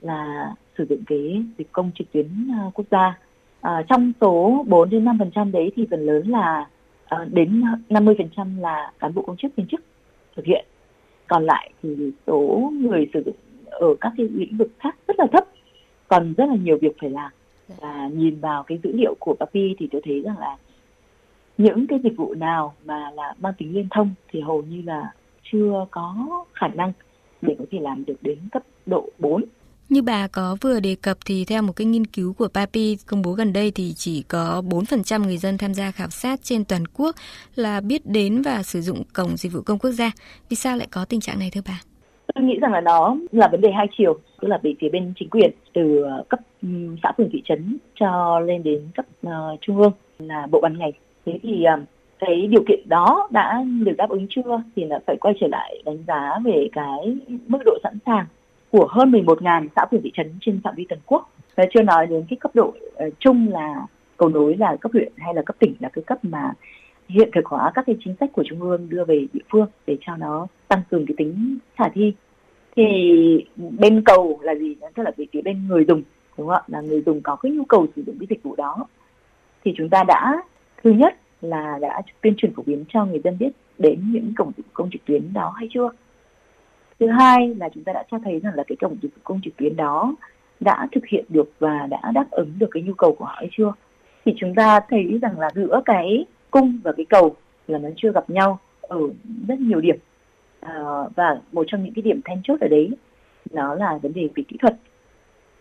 là 0.00 0.50
sử 0.78 0.86
dụng 0.88 1.02
cái 1.06 1.42
dịch 1.58 1.72
công 1.72 1.90
trực 1.98 2.12
tuyến 2.12 2.48
à, 2.52 2.70
quốc 2.74 2.84
gia. 2.90 3.18
À, 3.60 3.82
trong 3.88 4.12
số 4.20 4.64
4 4.68 4.90
đến 4.90 5.04
5% 5.04 5.50
đấy 5.50 5.72
thì 5.76 5.86
phần 5.90 6.06
lớn 6.06 6.28
là 6.28 6.66
à, 7.04 7.26
đến 7.30 7.62
50% 7.88 8.60
là 8.60 8.92
cán 8.98 9.14
bộ 9.14 9.22
công 9.22 9.36
chức 9.36 9.56
viên 9.56 9.66
chức 9.66 9.80
thực 10.36 10.44
hiện. 10.44 10.64
Còn 11.26 11.44
lại 11.44 11.70
thì 11.82 12.12
số 12.26 12.70
người 12.80 13.08
sử 13.14 13.22
dụng 13.26 13.36
ở 13.70 13.94
các 14.00 14.12
cái 14.16 14.28
lĩnh 14.28 14.56
vực 14.56 14.70
khác 14.78 14.96
rất 15.08 15.18
là 15.18 15.26
thấp 15.32 15.44
còn 16.08 16.34
rất 16.34 16.44
là 16.48 16.56
nhiều 16.56 16.78
việc 16.80 16.96
phải 17.00 17.10
làm 17.10 17.30
và 17.80 18.08
nhìn 18.12 18.40
vào 18.40 18.62
cái 18.62 18.78
dữ 18.82 18.92
liệu 18.92 19.14
của 19.18 19.34
Papi 19.34 19.74
thì 19.78 19.88
tôi 19.92 20.00
thấy 20.04 20.20
rằng 20.20 20.38
là 20.38 20.56
những 21.58 21.86
cái 21.86 21.98
dịch 22.04 22.16
vụ 22.16 22.34
nào 22.34 22.74
mà 22.84 23.10
là 23.10 23.34
mang 23.38 23.52
tính 23.58 23.74
liên 23.74 23.88
thông 23.90 24.14
thì 24.28 24.40
hầu 24.40 24.62
như 24.62 24.82
là 24.82 25.12
chưa 25.52 25.86
có 25.90 26.28
khả 26.54 26.68
năng 26.68 26.92
để 27.42 27.56
có 27.58 27.64
thể 27.70 27.78
làm 27.82 28.04
được 28.04 28.22
đến 28.22 28.38
cấp 28.52 28.62
độ 28.86 29.08
4 29.18 29.44
như 29.88 30.02
bà 30.02 30.26
có 30.32 30.56
vừa 30.60 30.80
đề 30.80 30.96
cập 31.02 31.16
thì 31.26 31.44
theo 31.44 31.62
một 31.62 31.72
cái 31.76 31.86
nghiên 31.86 32.04
cứu 32.04 32.32
của 32.32 32.48
Papi 32.48 32.96
công 33.06 33.22
bố 33.22 33.32
gần 33.32 33.52
đây 33.52 33.72
thì 33.74 33.92
chỉ 33.96 34.22
có 34.22 34.62
4% 34.68 35.24
người 35.24 35.36
dân 35.36 35.58
tham 35.58 35.74
gia 35.74 35.90
khảo 35.90 36.10
sát 36.10 36.40
trên 36.42 36.64
toàn 36.64 36.84
quốc 36.86 37.16
là 37.54 37.80
biết 37.80 38.06
đến 38.06 38.42
và 38.42 38.62
sử 38.62 38.80
dụng 38.80 39.02
cổng 39.12 39.36
dịch 39.36 39.52
vụ 39.52 39.60
công 39.66 39.78
quốc 39.78 39.90
gia. 39.90 40.10
Vì 40.48 40.56
sao 40.56 40.76
lại 40.76 40.88
có 40.90 41.04
tình 41.04 41.20
trạng 41.20 41.38
này 41.38 41.50
thưa 41.52 41.60
bà? 41.66 41.80
tôi 42.34 42.44
nghĩ 42.44 42.58
rằng 42.58 42.72
là 42.72 42.80
nó 42.80 43.16
là 43.32 43.48
vấn 43.48 43.60
đề 43.60 43.70
hai 43.72 43.86
chiều 43.98 44.18
tức 44.40 44.48
là 44.48 44.58
về 44.62 44.74
phía 44.80 44.88
bên 44.88 45.12
chính 45.16 45.30
quyền 45.30 45.50
từ 45.74 46.02
ờ, 46.02 46.24
cấp 46.28 46.40
xã 47.02 47.12
phường 47.18 47.28
thị 47.32 47.42
trấn 47.44 47.78
cho 47.94 48.40
lên 48.40 48.62
đến 48.62 48.88
cấp 48.94 49.06
uh, 49.26 49.60
trung 49.60 49.78
ương 49.78 49.92
là 50.18 50.46
bộ 50.50 50.60
ban 50.60 50.78
ngành 50.78 50.92
thế 51.26 51.38
thì 51.42 51.64
uh, 51.74 51.88
cái 52.18 52.46
điều 52.46 52.64
kiện 52.68 52.88
đó 52.88 53.28
đã 53.30 53.64
được 53.84 53.96
đáp 53.98 54.10
ứng 54.10 54.26
chưa 54.30 54.62
thì 54.76 54.84
là 54.84 55.00
phải 55.06 55.16
quay 55.20 55.34
trở 55.40 55.46
lại 55.46 55.82
đánh 55.84 55.98
giá 56.06 56.38
về 56.44 56.68
cái 56.72 57.16
mức 57.46 57.58
độ 57.64 57.78
sẵn 57.82 57.98
sàng 58.06 58.26
của 58.70 58.86
hơn 58.90 59.10
11.000 59.10 59.68
xã 59.76 59.86
phường 59.90 60.02
thị 60.02 60.10
trấn 60.14 60.38
trên 60.40 60.60
phạm 60.64 60.74
vi 60.74 60.86
toàn 60.88 61.00
quốc. 61.06 61.30
Và 61.56 61.64
chưa 61.74 61.82
nói 61.82 62.06
đến 62.06 62.24
cái 62.30 62.36
cấp 62.40 62.50
độ 62.54 62.66
uh, 62.66 63.14
chung 63.18 63.48
là 63.52 63.86
cầu 64.16 64.28
nối 64.28 64.56
là 64.56 64.76
cấp 64.80 64.92
huyện 64.92 65.12
hay 65.16 65.34
là 65.34 65.42
cấp 65.42 65.56
tỉnh 65.58 65.74
là 65.80 65.88
cái 65.88 66.04
cấp 66.06 66.18
mà 66.22 66.52
hiện 67.08 67.30
thực 67.34 67.46
hóa 67.46 67.70
các 67.74 67.84
cái 67.86 67.96
chính 68.04 68.14
sách 68.20 68.30
của 68.32 68.44
trung 68.48 68.60
ương 68.60 68.88
đưa 68.88 69.04
về 69.04 69.26
địa 69.32 69.40
phương 69.52 69.68
để 69.86 69.96
cho 70.00 70.16
nó 70.16 70.46
tăng 70.68 70.80
cường 70.90 71.06
cái 71.06 71.14
tính 71.18 71.58
khả 71.76 71.84
thi. 71.94 72.12
Thì 72.76 72.84
bên 73.78 74.02
cầu 74.04 74.38
là 74.42 74.54
gì? 74.54 74.76
Tức 74.94 75.02
là 75.02 75.10
về 75.16 75.26
phía 75.32 75.42
bên 75.42 75.68
người 75.68 75.84
dùng 75.88 76.02
đúng 76.38 76.46
không 76.46 76.56
ạ? 76.56 76.62
Là 76.66 76.80
người 76.80 77.02
dùng 77.06 77.20
có 77.20 77.36
cái 77.36 77.52
nhu 77.52 77.64
cầu 77.64 77.86
sử 77.96 78.02
dụng 78.06 78.16
cái 78.20 78.26
dịch 78.30 78.42
vụ 78.42 78.54
đó. 78.56 78.86
Thì 79.64 79.74
chúng 79.76 79.88
ta 79.88 80.04
đã 80.04 80.42
thứ 80.82 80.90
nhất 80.90 81.14
là 81.42 81.78
đã 81.80 82.02
tuyên 82.20 82.34
truyền 82.36 82.54
phổ 82.54 82.62
biến 82.66 82.84
cho 82.88 83.04
người 83.04 83.20
dân 83.24 83.38
biết 83.38 83.50
đến 83.78 84.00
những 84.12 84.32
cổng 84.36 84.52
dịch 84.56 84.66
vụ 84.66 84.70
công 84.72 84.90
trực 84.90 85.04
tuyến 85.04 85.32
đó 85.32 85.52
hay 85.56 85.68
chưa? 85.70 85.90
Thứ 87.00 87.06
hai 87.06 87.54
là 87.54 87.68
chúng 87.74 87.84
ta 87.84 87.92
đã 87.92 88.04
cho 88.10 88.18
thấy 88.24 88.40
rằng 88.40 88.54
là 88.54 88.64
cái 88.66 88.76
cổng 88.76 88.96
dịch 89.02 89.14
vụ 89.14 89.20
công 89.24 89.40
trực 89.44 89.56
tuyến 89.56 89.76
đó 89.76 90.14
đã 90.60 90.88
thực 90.92 91.06
hiện 91.06 91.24
được 91.28 91.52
và 91.58 91.86
đã 91.90 92.12
đáp 92.14 92.30
ứng 92.30 92.52
được 92.58 92.68
cái 92.70 92.82
nhu 92.82 92.94
cầu 92.94 93.14
của 93.18 93.24
họ 93.24 93.34
hay 93.36 93.48
chưa? 93.52 93.72
Thì 94.24 94.34
chúng 94.36 94.54
ta 94.54 94.80
thấy 94.88 95.18
rằng 95.22 95.38
là 95.40 95.50
giữa 95.54 95.80
cái 95.84 96.24
cung 96.50 96.80
và 96.84 96.92
cái 96.92 97.06
cầu 97.08 97.36
là 97.66 97.78
nó 97.78 97.88
chưa 97.96 98.12
gặp 98.12 98.30
nhau 98.30 98.58
ở 98.80 99.00
rất 99.48 99.60
nhiều 99.60 99.80
điểm. 99.80 99.96
À, 100.60 100.72
và 101.16 101.40
một 101.52 101.64
trong 101.68 101.84
những 101.84 101.94
cái 101.94 102.02
điểm 102.02 102.20
then 102.24 102.40
chốt 102.44 102.60
ở 102.60 102.68
đấy 102.68 102.90
nó 103.50 103.74
là 103.74 103.98
vấn 104.02 104.12
đề 104.12 104.28
về 104.34 104.42
kỹ 104.48 104.56
thuật. 104.60 104.76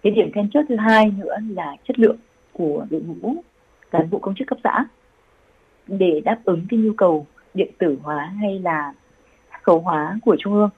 Cái 0.04 0.12
điểm 0.12 0.32
then 0.34 0.50
chốt 0.50 0.62
thứ 0.70 0.76
hai 0.76 1.12
nữa 1.18 1.36
là 1.50 1.76
chất 1.88 2.00
lượng 2.00 2.18
của 2.54 2.86
đội 2.90 3.02
ngũ 3.02 3.36
cán 3.92 4.10
bộ 4.10 4.20
công 4.20 4.36
chức 4.36 4.48
cấp 4.48 4.58
xã 4.64 4.86
để 5.88 6.22
đáp 6.26 6.40
ứng 6.46 6.66
cái 6.70 6.80
nhu 6.80 6.94
cầu 6.98 7.26
điện 7.54 7.72
tử 7.78 7.98
hóa 8.04 8.34
hay 8.42 8.60
là 8.60 8.94
số 9.68 9.80
hóa 9.80 10.20
của 10.26 10.36
trung 10.40 10.54
ương. 10.54 10.70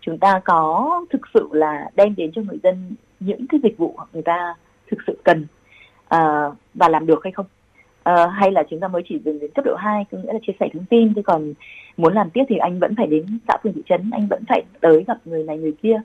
Chúng 0.00 0.18
ta 0.18 0.40
có 0.44 0.90
thực 1.10 1.20
sự 1.34 1.48
là 1.52 1.90
đem 1.96 2.14
đến 2.16 2.32
cho 2.32 2.42
người 2.42 2.58
dân 2.62 2.94
những 3.20 3.46
cái 3.46 3.60
dịch 3.62 3.78
vụ 3.78 3.96
người 4.12 4.22
ta 4.22 4.54
thực 4.90 4.98
sự 5.06 5.18
cần 5.24 5.46
uh, 6.14 6.54
và 6.74 6.88
làm 6.88 7.06
được 7.06 7.20
hay 7.24 7.32
không? 7.32 7.46
Uh, 8.10 8.30
hay 8.32 8.52
là 8.52 8.62
chúng 8.70 8.80
ta 8.80 8.88
mới 8.88 9.02
chỉ 9.08 9.18
dừng 9.24 9.38
đến 9.38 9.50
cấp 9.54 9.64
độ 9.64 9.74
2 9.78 10.04
có 10.10 10.18
nghĩa 10.18 10.32
là 10.32 10.38
chia 10.46 10.52
sẻ 10.60 10.68
thông 10.72 10.84
tin 10.84 11.14
chứ 11.14 11.22
còn 11.22 11.54
muốn 11.96 12.14
làm 12.14 12.30
tiếp 12.30 12.44
thì 12.48 12.56
anh 12.56 12.78
vẫn 12.78 12.94
phải 12.96 13.06
đến 13.06 13.38
xã 13.48 13.56
phường 13.62 13.72
thị 13.72 13.82
trấn 13.88 14.10
anh 14.12 14.26
vẫn 14.30 14.42
phải 14.48 14.64
tới 14.80 15.04
gặp 15.06 15.18
người 15.24 15.44
này 15.44 15.58
người 15.58 15.74
kia. 15.82 16.00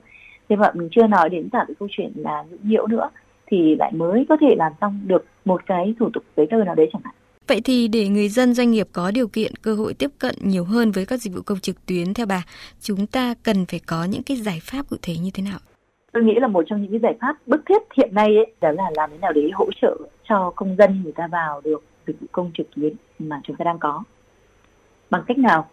Thế 0.48 0.56
mà 0.56 0.70
mình 0.74 0.88
chưa 0.90 1.06
nói 1.06 1.28
đến 1.28 1.48
cả 1.52 1.64
cái 1.68 1.74
câu 1.78 1.88
chuyện 1.90 2.12
là 2.16 2.44
nhũng 2.50 2.68
nhiễu 2.68 2.86
nữa 2.86 3.10
thì 3.46 3.76
lại 3.78 3.92
mới 3.94 4.26
có 4.28 4.36
thể 4.40 4.54
làm 4.58 4.72
xong 4.80 5.00
được 5.04 5.24
một 5.44 5.66
cái 5.66 5.94
thủ 5.98 6.10
tục 6.12 6.22
giấy 6.36 6.46
tờ 6.50 6.64
nào 6.64 6.74
đấy 6.74 6.88
chẳng 6.92 7.02
hạn. 7.04 7.14
Vậy 7.46 7.60
thì 7.64 7.88
để 7.88 8.08
người 8.08 8.28
dân 8.28 8.54
doanh 8.54 8.70
nghiệp 8.70 8.88
có 8.92 9.10
điều 9.10 9.28
kiện 9.28 9.52
cơ 9.62 9.74
hội 9.74 9.94
tiếp 9.94 10.10
cận 10.18 10.34
nhiều 10.40 10.64
hơn 10.64 10.90
với 10.90 11.06
các 11.06 11.20
dịch 11.20 11.34
vụ 11.34 11.42
công 11.46 11.58
trực 11.58 11.86
tuyến 11.86 12.14
theo 12.14 12.26
bà, 12.26 12.42
chúng 12.80 13.06
ta 13.06 13.34
cần 13.42 13.66
phải 13.66 13.80
có 13.86 14.04
những 14.04 14.22
cái 14.22 14.36
giải 14.36 14.58
pháp 14.62 14.88
cụ 14.90 14.96
thể 15.02 15.14
như 15.22 15.30
thế 15.34 15.42
nào? 15.42 15.58
Tôi 16.12 16.22
nghĩ 16.22 16.34
là 16.40 16.48
một 16.48 16.64
trong 16.66 16.82
những 16.82 16.90
cái 16.90 17.00
giải 17.00 17.14
pháp 17.20 17.36
bức 17.46 17.62
thiết 17.66 17.82
hiện 17.96 18.14
nay 18.14 18.36
ấy, 18.36 18.54
đó 18.60 18.70
là 18.72 18.90
làm 18.96 19.10
thế 19.10 19.18
nào 19.18 19.32
để 19.32 19.50
hỗ 19.52 19.66
trợ 19.82 19.96
cho 20.28 20.52
công 20.56 20.76
dân 20.76 21.02
người 21.02 21.12
ta 21.12 21.26
vào 21.32 21.60
được 21.64 21.84
dịch 22.06 22.20
vụ 22.20 22.26
công 22.32 22.50
trực 22.54 22.66
tuyến 22.76 22.92
mà 23.18 23.40
chúng 23.44 23.56
ta 23.56 23.64
đang 23.64 23.78
có. 23.78 24.02
Bằng 25.10 25.22
cách 25.26 25.38
nào? 25.38 25.68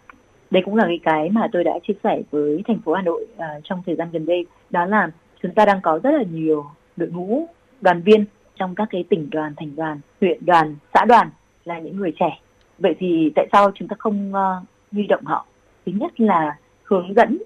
Đây 0.52 0.64
cũng 0.66 0.76
là 0.76 0.86
cái 0.88 1.00
cái 1.04 1.30
mà 1.30 1.48
tôi 1.52 1.64
đã 1.64 1.72
chia 1.88 1.94
sẻ 2.04 2.22
với 2.32 2.64
thành 2.68 2.80
phố 2.86 2.94
Hà 2.94 3.02
Nội 3.02 3.28
uh, 3.34 3.64
trong 3.64 3.84
thời 3.86 3.96
gian 3.96 4.12
gần 4.12 4.26
đây. 4.26 4.46
Đó 4.70 4.86
là 4.86 5.12
chúng 5.42 5.54
ta 5.54 5.66
đang 5.66 5.82
có 5.82 6.00
rất 6.04 6.12
là 6.12 6.24
nhiều 6.32 6.66
đội 6.96 7.10
ngũ 7.10 7.48
đoàn 7.82 8.02
viên 8.02 8.26
trong 8.56 8.76
các 8.76 8.88
cái 8.92 9.04
tỉnh 9.10 9.30
đoàn, 9.30 9.54
thành 9.58 9.76
đoàn, 9.76 10.00
huyện 10.22 10.46
đoàn, 10.46 10.76
xã 10.94 11.06
đoàn 11.06 11.30
là 11.74 11.80
những 11.80 11.98
người 11.98 12.14
trẻ. 12.20 12.40
Vậy 12.80 12.96
thì 13.00 13.32
tại 13.36 13.48
sao 13.52 13.72
chúng 13.76 13.88
ta 13.88 13.96
không 14.00 14.34
uh, 14.34 14.68
huy 14.92 15.08
động 15.08 15.24
họ? 15.26 15.46
Thứ 15.86 15.92
nhất 15.96 16.20
là 16.20 16.58
hướng 16.84 17.14
dẫn 17.14 17.38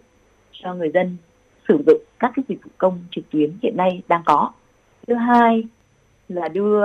cho 0.52 0.74
người 0.74 0.92
dân 0.94 1.18
sử 1.68 1.84
dụng 1.88 2.02
các 2.20 2.32
cái 2.36 2.46
dịch 2.48 2.64
vụ 2.64 2.72
công 2.78 3.00
trực 3.12 3.30
tuyến 3.30 3.52
hiện 3.62 3.78
nay 3.78 4.02
đang 4.08 4.22
có. 4.26 4.52
Thứ 5.08 5.14
hai 5.14 5.64
là 6.30 6.48
đưa 6.48 6.84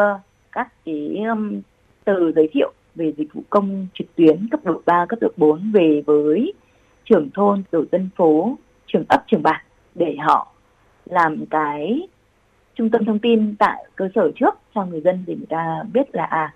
các 0.52 0.68
cái 0.84 1.16
um, 1.28 1.60
tờ 2.04 2.32
giới 2.32 2.48
thiệu 2.52 2.72
về 2.94 3.12
dịch 3.16 3.32
vụ 3.32 3.42
công 3.50 3.86
trực 3.94 4.16
tuyến 4.16 4.48
cấp 4.50 4.60
độ 4.64 4.82
3, 4.86 5.06
cấp 5.08 5.18
độ 5.22 5.28
4 5.36 5.72
về 5.72 6.02
với 6.06 6.52
trưởng 7.04 7.30
thôn, 7.34 7.62
tổ 7.70 7.84
dân 7.92 8.08
phố, 8.16 8.56
trường 8.86 9.04
ấp, 9.08 9.24
trường 9.26 9.42
bản 9.42 9.64
để 9.94 10.16
họ 10.16 10.52
làm 11.04 11.46
cái 11.50 12.08
trung 12.74 12.90
tâm 12.90 13.04
thông 13.04 13.18
tin 13.18 13.56
tại 13.58 13.84
cơ 13.96 14.08
sở 14.14 14.30
trước 14.36 14.54
cho 14.74 14.84
người 14.84 15.00
dân 15.00 15.24
để 15.26 15.34
người 15.36 15.46
ta 15.48 15.82
biết 15.92 16.14
là 16.14 16.24
à 16.24 16.54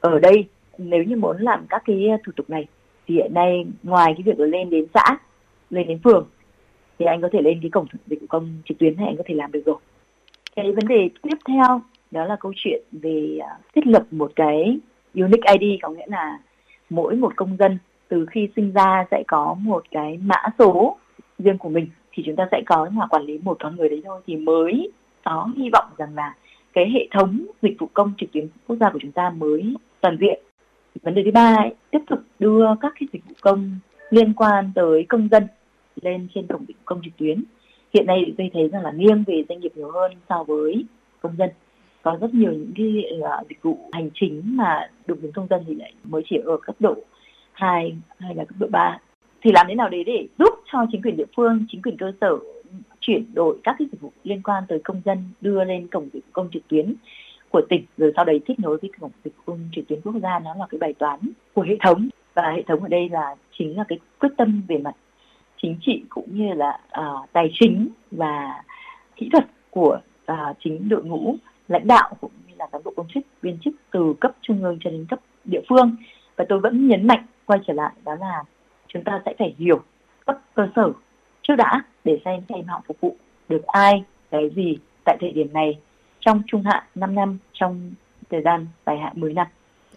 ở 0.00 0.18
đây, 0.18 0.48
nếu 0.78 1.02
như 1.02 1.16
muốn 1.16 1.36
làm 1.40 1.66
các 1.68 1.82
cái 1.86 2.08
ờ, 2.08 2.16
thủ 2.26 2.32
tục 2.36 2.50
này, 2.50 2.66
thì 3.06 3.14
hiện 3.14 3.34
nay 3.34 3.66
ngoài 3.82 4.14
cái 4.16 4.22
việc 4.22 4.40
lên 4.40 4.70
đến 4.70 4.86
xã, 4.94 5.18
lên 5.70 5.88
đến 5.88 5.98
phường, 6.04 6.26
thì 6.98 7.06
anh 7.06 7.20
có 7.20 7.28
thể 7.32 7.40
lên 7.42 7.58
cái 7.62 7.70
cổng 7.70 7.86
dịch 8.06 8.20
vụ 8.20 8.26
công 8.28 8.62
trực 8.64 8.78
tuyến 8.78 8.96
này 8.96 9.06
anh 9.06 9.16
có 9.16 9.22
thể 9.26 9.34
làm 9.34 9.52
được 9.52 9.62
rồi. 9.66 9.76
Cái 10.56 10.72
vấn 10.72 10.88
đề 10.88 11.08
tiếp 11.22 11.36
theo, 11.48 11.80
đó 12.10 12.24
là 12.24 12.36
câu 12.40 12.52
chuyện 12.56 12.82
về 12.92 13.38
ờ, 13.40 13.56
thiết 13.74 13.86
lập 13.86 14.02
một 14.10 14.32
cái 14.36 14.78
unique 15.14 15.56
ID 15.60 15.78
có 15.82 15.88
nghĩa 15.88 16.06
là 16.06 16.38
mỗi 16.90 17.16
một 17.16 17.36
công 17.36 17.56
dân 17.56 17.78
từ 18.08 18.26
khi 18.30 18.48
sinh 18.56 18.72
ra 18.72 19.04
sẽ 19.10 19.22
có 19.26 19.56
một 19.60 19.84
cái 19.90 20.18
mã 20.22 20.42
số 20.58 20.96
riêng 21.38 21.58
của 21.58 21.68
mình, 21.68 21.88
thì 22.12 22.22
chúng 22.26 22.36
ta 22.36 22.48
sẽ 22.50 22.62
có 22.66 22.88
mà 22.92 23.06
quản 23.06 23.22
lý 23.22 23.38
một 23.38 23.56
con 23.60 23.76
người 23.76 23.88
đấy 23.88 24.02
thôi, 24.04 24.20
thì 24.26 24.36
mới 24.36 24.90
có 25.24 25.50
hy 25.56 25.70
vọng 25.72 25.90
rằng 25.96 26.14
là 26.14 26.34
cái 26.76 26.90
hệ 26.90 27.08
thống 27.10 27.46
dịch 27.62 27.76
vụ 27.78 27.88
công 27.94 28.12
trực 28.18 28.32
tuyến 28.32 28.48
quốc 28.66 28.76
gia 28.80 28.90
của 28.90 28.98
chúng 29.02 29.12
ta 29.12 29.30
mới 29.30 29.74
toàn 30.00 30.16
diện. 30.20 30.40
Vấn 31.02 31.14
đề 31.14 31.22
thứ 31.24 31.30
ba 31.30 31.56
ấy, 31.58 31.74
tiếp 31.90 31.98
tục 32.10 32.18
đưa 32.38 32.64
các 32.80 32.92
cái 33.00 33.08
dịch 33.12 33.24
vụ 33.28 33.34
công 33.40 33.78
liên 34.10 34.34
quan 34.34 34.72
tới 34.74 35.06
công 35.08 35.28
dân 35.30 35.46
lên 36.02 36.28
trên 36.34 36.46
cổng 36.46 36.64
dịch 36.68 36.76
vụ 36.76 36.82
công 36.84 37.00
trực 37.04 37.16
tuyến. 37.16 37.44
Hiện 37.94 38.06
nay 38.06 38.34
tôi 38.38 38.50
thấy 38.54 38.68
rằng 38.68 38.82
là 38.82 38.90
nghiêng 38.90 39.24
về 39.26 39.44
doanh 39.48 39.60
nghiệp 39.60 39.72
nhiều 39.74 39.90
hơn 39.90 40.12
so 40.28 40.44
với 40.44 40.84
công 41.20 41.36
dân. 41.36 41.50
Có 42.02 42.18
rất 42.20 42.34
nhiều 42.34 42.52
những 42.52 42.72
cái 42.76 43.04
uh, 43.18 43.48
dịch 43.48 43.62
vụ 43.62 43.78
hành 43.92 44.10
chính 44.14 44.42
mà 44.56 44.90
được 45.06 45.22
đến 45.22 45.32
công 45.32 45.46
dân 45.50 45.64
thì 45.66 45.74
lại 45.74 45.92
mới 46.04 46.22
chỉ 46.30 46.36
ở 46.44 46.56
cấp 46.62 46.76
độ 46.80 46.94
2 47.52 47.96
hay 48.18 48.34
là 48.34 48.44
cấp 48.44 48.56
độ 48.58 48.66
3 48.70 48.98
thì 49.42 49.50
làm 49.54 49.66
thế 49.68 49.74
nào 49.74 49.88
đấy 49.88 50.04
để 50.04 50.26
giúp 50.38 50.54
cho 50.72 50.86
chính 50.92 51.02
quyền 51.02 51.16
địa 51.16 51.24
phương 51.36 51.66
chính 51.68 51.82
quyền 51.82 51.96
cơ 51.96 52.12
sở 52.20 52.38
chuyển 53.06 53.34
đổi 53.34 53.58
các 53.64 53.76
cái 53.78 53.88
dịch 53.92 54.00
vụ 54.00 54.12
liên 54.24 54.42
quan 54.42 54.64
tới 54.68 54.80
công 54.84 55.00
dân 55.04 55.18
đưa 55.40 55.64
lên 55.64 55.86
cổng 55.86 56.08
dịch 56.12 56.24
vụ 56.24 56.30
công 56.32 56.48
trực 56.52 56.68
tuyến 56.68 56.94
của 57.50 57.62
tỉnh 57.68 57.84
rồi 57.96 58.12
sau 58.16 58.24
đấy 58.24 58.40
kết 58.46 58.60
nối 58.60 58.78
với 58.82 58.90
cổng 59.00 59.10
dịch 59.24 59.34
vụ 59.36 59.42
công 59.46 59.68
trực 59.72 59.88
tuyến 59.88 60.00
quốc 60.00 60.14
gia 60.22 60.38
nó 60.38 60.54
là 60.54 60.66
cái 60.70 60.78
bài 60.78 60.94
toán 60.98 61.20
của 61.54 61.62
hệ 61.62 61.76
thống. 61.80 62.08
Và 62.34 62.52
hệ 62.56 62.62
thống 62.62 62.82
ở 62.82 62.88
đây 62.88 63.08
là 63.08 63.34
chính 63.58 63.76
là 63.76 63.84
cái 63.88 63.98
quyết 64.20 64.28
tâm 64.36 64.62
về 64.68 64.78
mặt 64.78 64.94
chính 65.62 65.76
trị 65.80 66.02
cũng 66.08 66.36
như 66.36 66.52
là 66.54 66.80
uh, 67.00 67.32
tài 67.32 67.50
chính 67.54 67.88
và 68.10 68.64
kỹ 69.16 69.28
thuật 69.32 69.46
của 69.70 70.00
uh, 70.32 70.56
chính 70.64 70.88
đội 70.88 71.04
ngũ 71.04 71.36
lãnh 71.68 71.86
đạo 71.86 72.14
cũng 72.20 72.30
như 72.48 72.54
là 72.58 72.66
cán 72.72 72.82
bộ 72.84 72.92
công 72.96 73.06
chức 73.14 73.24
viên 73.42 73.58
chức 73.64 73.74
từ 73.90 74.14
cấp 74.20 74.32
trung 74.42 74.64
ương 74.64 74.78
cho 74.80 74.90
đến 74.90 75.06
cấp 75.08 75.20
địa 75.44 75.60
phương. 75.68 75.96
Và 76.36 76.44
tôi 76.48 76.60
vẫn 76.60 76.88
nhấn 76.88 77.06
mạnh 77.06 77.26
quay 77.44 77.60
trở 77.66 77.72
lại 77.72 77.92
đó 78.04 78.14
là 78.14 78.42
chúng 78.88 79.04
ta 79.04 79.22
sẽ 79.24 79.34
phải 79.38 79.54
hiểu 79.58 79.80
cấp 80.26 80.38
cơ 80.54 80.68
sở 80.76 80.92
trước 81.48 81.56
đã 81.56 81.82
để 82.04 82.18
xem 82.24 82.40
xem 82.48 82.64
họ 82.66 82.82
phục 82.88 82.96
vụ 83.00 83.16
được 83.48 83.62
ai 83.66 84.04
cái 84.30 84.50
gì 84.56 84.78
tại 85.04 85.16
thời 85.20 85.32
điểm 85.32 85.52
này 85.52 85.78
trong 86.20 86.42
trung 86.46 86.62
hạn 86.62 86.82
5 86.94 87.14
năm 87.14 87.38
trong 87.52 87.92
thời 88.30 88.42
gian 88.42 88.66
dài 88.86 88.98
hạn 88.98 89.12
10 89.16 89.32
năm 89.32 89.46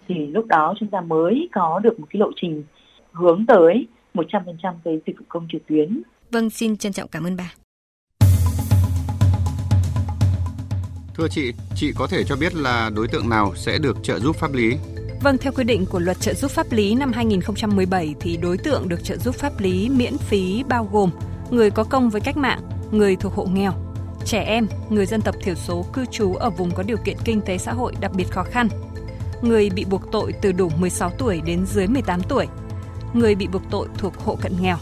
thì 0.07 0.27
lúc 0.27 0.45
đó 0.45 0.73
chúng 0.79 0.89
ta 0.89 1.01
mới 1.01 1.49
có 1.51 1.79
được 1.83 1.99
một 1.99 2.07
cái 2.09 2.19
lộ 2.19 2.31
trình 2.35 2.63
hướng 3.11 3.45
tới 3.45 3.87
100% 4.13 4.73
cái 4.83 4.99
dịch 5.07 5.19
vụ 5.19 5.25
công 5.29 5.47
trực 5.51 5.67
tuyến. 5.67 6.01
Vâng, 6.31 6.49
xin 6.49 6.77
trân 6.77 6.93
trọng 6.93 7.09
cảm 7.09 7.23
ơn 7.23 7.37
bà. 7.37 7.53
Thưa 11.17 11.27
chị, 11.29 11.53
chị 11.75 11.91
có 11.95 12.07
thể 12.07 12.23
cho 12.23 12.35
biết 12.35 12.55
là 12.55 12.91
đối 12.95 13.07
tượng 13.07 13.29
nào 13.29 13.55
sẽ 13.55 13.77
được 13.83 13.97
trợ 14.03 14.19
giúp 14.19 14.35
pháp 14.35 14.53
lý? 14.53 14.75
Vâng, 15.21 15.37
theo 15.37 15.53
quy 15.55 15.63
định 15.63 15.85
của 15.91 15.99
Luật 15.99 16.17
trợ 16.19 16.33
giúp 16.33 16.51
pháp 16.51 16.71
lý 16.71 16.95
năm 16.95 17.11
2017 17.13 18.15
thì 18.19 18.37
đối 18.37 18.57
tượng 18.57 18.89
được 18.89 19.03
trợ 19.03 19.17
giúp 19.17 19.35
pháp 19.35 19.59
lý 19.59 19.89
miễn 19.89 20.17
phí 20.17 20.63
bao 20.69 20.89
gồm 20.91 21.09
người 21.49 21.71
có 21.71 21.83
công 21.83 22.09
với 22.09 22.21
cách 22.21 22.37
mạng, 22.37 22.59
người 22.91 23.15
thuộc 23.15 23.33
hộ 23.33 23.45
nghèo, 23.45 23.73
trẻ 24.25 24.43
em, 24.43 24.67
người 24.89 25.05
dân 25.05 25.21
tộc 25.21 25.35
thiểu 25.43 25.55
số 25.55 25.85
cư 25.93 26.05
trú 26.05 26.33
ở 26.33 26.49
vùng 26.49 26.71
có 26.71 26.83
điều 26.83 26.97
kiện 26.97 27.17
kinh 27.25 27.41
tế 27.41 27.57
xã 27.57 27.73
hội 27.73 27.93
đặc 27.99 28.11
biệt 28.15 28.31
khó 28.31 28.43
khăn, 28.43 28.67
người 29.41 29.69
bị 29.69 29.85
buộc 29.85 30.11
tội 30.11 30.33
từ 30.41 30.51
đủ 30.51 30.69
16 30.79 31.11
tuổi 31.17 31.41
đến 31.45 31.65
dưới 31.65 31.87
18 31.87 32.21
tuổi, 32.21 32.47
người 33.13 33.35
bị 33.35 33.47
buộc 33.47 33.61
tội 33.69 33.87
thuộc 33.97 34.13
hộ 34.17 34.35
cận 34.35 34.53
nghèo. 34.61 34.77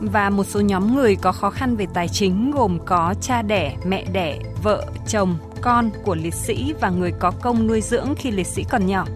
Và 0.00 0.30
một 0.30 0.44
số 0.44 0.60
nhóm 0.60 0.94
người 0.94 1.16
có 1.16 1.32
khó 1.32 1.50
khăn 1.50 1.76
về 1.76 1.86
tài 1.94 2.08
chính 2.08 2.50
gồm 2.50 2.78
có 2.86 3.14
cha 3.20 3.42
đẻ, 3.42 3.76
mẹ 3.86 4.04
đẻ, 4.12 4.38
vợ, 4.62 4.86
chồng, 5.08 5.36
con 5.60 5.90
của 6.04 6.14
liệt 6.14 6.34
sĩ 6.34 6.74
và 6.80 6.90
người 6.90 7.12
có 7.18 7.30
công 7.30 7.66
nuôi 7.66 7.80
dưỡng 7.80 8.14
khi 8.16 8.30
liệt 8.30 8.46
sĩ 8.46 8.64
còn 8.70 8.86
nhỏ, 8.86 9.06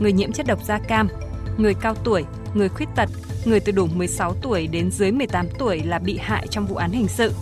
người 0.00 0.12
nhiễm 0.12 0.32
chất 0.32 0.46
độc 0.46 0.64
da 0.64 0.78
cam, 0.78 1.08
người 1.56 1.74
cao 1.74 1.94
tuổi, 1.94 2.24
người 2.54 2.68
khuyết 2.68 2.88
tật, 2.96 3.08
người 3.46 3.60
từ 3.60 3.72
đủ 3.72 3.86
16 3.86 4.34
tuổi 4.42 4.66
đến 4.66 4.90
dưới 4.90 5.12
18 5.12 5.46
tuổi 5.58 5.82
là 5.82 5.98
bị 5.98 6.18
hại 6.22 6.46
trong 6.50 6.66
vụ 6.66 6.76
án 6.76 6.90
hình 6.90 7.08
sự, 7.08 7.32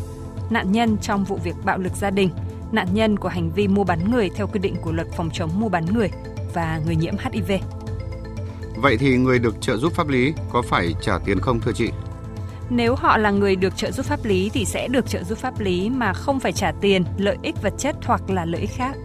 nạn 0.50 0.73
nhân 0.73 0.96
trong 1.02 1.25
vụ 1.25 1.38
việc 1.44 1.54
bạo 1.64 1.78
lực 1.78 1.92
gia 1.96 2.11
đình, 2.11 2.30
nạn 2.73 2.88
nhân 2.92 3.16
của 3.16 3.28
hành 3.28 3.50
vi 3.50 3.68
mua 3.68 3.84
bán 3.84 4.11
người 4.11 4.30
theo 4.37 4.46
quy 4.46 4.61
định 4.61 4.76
của 4.82 4.92
luật 4.92 5.08
phòng 5.16 5.30
chống 5.32 5.61
mua 5.61 5.68
bán 5.68 5.84
người 5.94 6.11
và 6.54 6.80
người 6.87 6.96
nhiễm 6.96 7.14
HIV. 7.32 7.52
Vậy 8.76 8.96
thì 8.96 9.16
người 9.16 9.38
được 9.38 9.61
trợ 9.61 9.76
giúp 9.76 9.92
pháp 9.92 10.08
lý 10.08 10.32
có 10.52 10.62
phải 10.62 10.94
trả 11.02 11.18
tiền 11.18 11.40
không 11.40 11.61
thưa 11.61 11.73
chị? 11.73 11.90
Nếu 12.70 12.94
họ 12.94 13.16
là 13.16 13.30
người 13.30 13.56
được 13.56 13.76
trợ 13.76 13.90
giúp 13.90 14.06
pháp 14.06 14.25
lý 14.25 14.50
thì 14.54 14.64
sẽ 14.64 14.88
được 14.88 15.08
trợ 15.08 15.23
giúp 15.23 15.38
pháp 15.38 15.61
lý 15.61 15.90
mà 15.90 16.12
không 16.12 16.40
phải 16.40 16.52
trả 16.52 16.73
tiền, 16.80 17.04
lợi 17.18 17.37
ích 17.42 17.62
vật 17.62 17.75
chất 17.78 17.96
hoặc 18.04 18.30
là 18.30 18.44
lợi 18.44 18.61
ích 18.61 18.70
khác. 18.70 18.96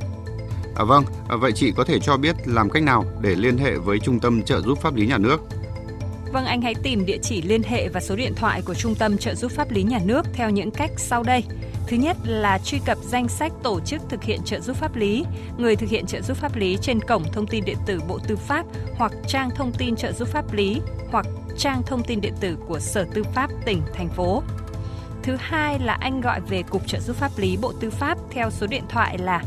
À 0.76 0.84
vâng, 0.84 1.04
à, 1.30 1.36
vậy 1.36 1.52
chị 1.52 1.72
có 1.72 1.84
thể 1.84 2.00
cho 2.00 2.18
biết 2.18 2.36
làm 2.46 2.70
cách 2.70 2.84
nào 2.84 3.06
để 3.22 3.36
liên 3.36 3.58
hệ 3.58 3.76
với 3.76 4.00
Trung 4.00 4.20
tâm 4.20 4.44
trợ 4.44 4.62
giúp 4.62 4.78
pháp 4.82 4.96
lý 4.96 5.08
nhà 5.08 5.18
nước? 5.18 5.42
Vâng, 6.34 6.46
anh 6.46 6.62
hãy 6.62 6.76
tìm 6.84 7.06
địa 7.06 7.18
chỉ 7.22 7.42
liên 7.42 7.64
hệ 7.64 7.90
và 7.90 8.00
số 8.00 8.16
điện 8.16 8.34
thoại 8.36 8.62
của 8.62 8.74
Trung 8.74 8.96
tâm 8.96 9.18
trợ 9.18 9.36
giúp 9.36 9.52
pháp 9.52 9.72
lý 9.72 9.84
nhà 9.84 10.00
nước 10.06 10.26
theo 10.34 10.50
những 10.50 10.72
cách 10.72 10.92
sau 10.98 11.24
đây. 11.24 11.44
Thứ 11.88 11.98
nhất 11.98 12.18
là 12.24 12.58
truy 12.58 12.80
cập 12.86 12.98
danh 13.02 13.28
sách 13.28 13.52
tổ 13.64 13.80
chức 13.80 14.02
thực 14.10 14.24
hiện 14.24 14.40
trợ 14.46 14.60
giúp 14.60 14.76
pháp 14.76 14.96
lý, 14.96 15.26
người 15.58 15.76
thực 15.76 15.90
hiện 15.90 16.06
trợ 16.06 16.22
giúp 16.22 16.38
pháp 16.38 16.56
lý 16.56 16.78
trên 16.82 17.00
cổng 17.00 17.24
thông 17.34 17.48
tin 17.48 17.66
điện 17.66 17.78
tử 17.86 18.00
Bộ 18.08 18.20
Tư 18.28 18.36
pháp 18.36 18.66
hoặc 18.98 19.12
trang 19.28 19.50
thông 19.56 19.72
tin 19.72 19.96
trợ 19.96 20.12
giúp 20.12 20.28
pháp 20.28 20.54
lý 20.54 20.82
hoặc 21.12 21.26
trang 21.58 21.82
thông 21.86 22.04
tin 22.04 22.22
điện 22.22 22.34
tử 22.40 22.58
của 22.68 22.80
Sở 22.80 23.06
Tư 23.14 23.24
pháp 23.24 23.50
tỉnh, 23.66 23.82
thành 23.94 24.10
phố. 24.10 24.44
Thứ 25.24 25.36
hai 25.40 25.80
là 25.80 25.94
anh 25.94 26.22
gọi 26.22 26.42
về 26.42 26.64
Cục 26.64 26.88
trợ 26.88 27.00
giúp 27.00 27.16
pháp 27.16 27.32
lý 27.38 27.58
Bộ 27.62 27.74
Tư 27.80 27.90
pháp 27.90 28.18
theo 28.32 28.50
số 28.50 28.68
điện 28.68 28.84
thoại 28.90 29.18
là 29.18 29.44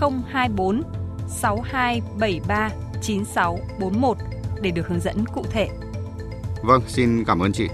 024 0.00 0.82
6273 1.28 2.70
9641 3.02 4.16
để 4.62 4.70
được 4.70 4.88
hướng 4.88 5.00
dẫn 5.00 5.26
cụ 5.26 5.44
thể. 5.50 5.68
Vâng, 6.62 6.82
xin 6.86 7.24
cảm 7.24 7.42
ơn 7.42 7.52
chị. 7.52 7.68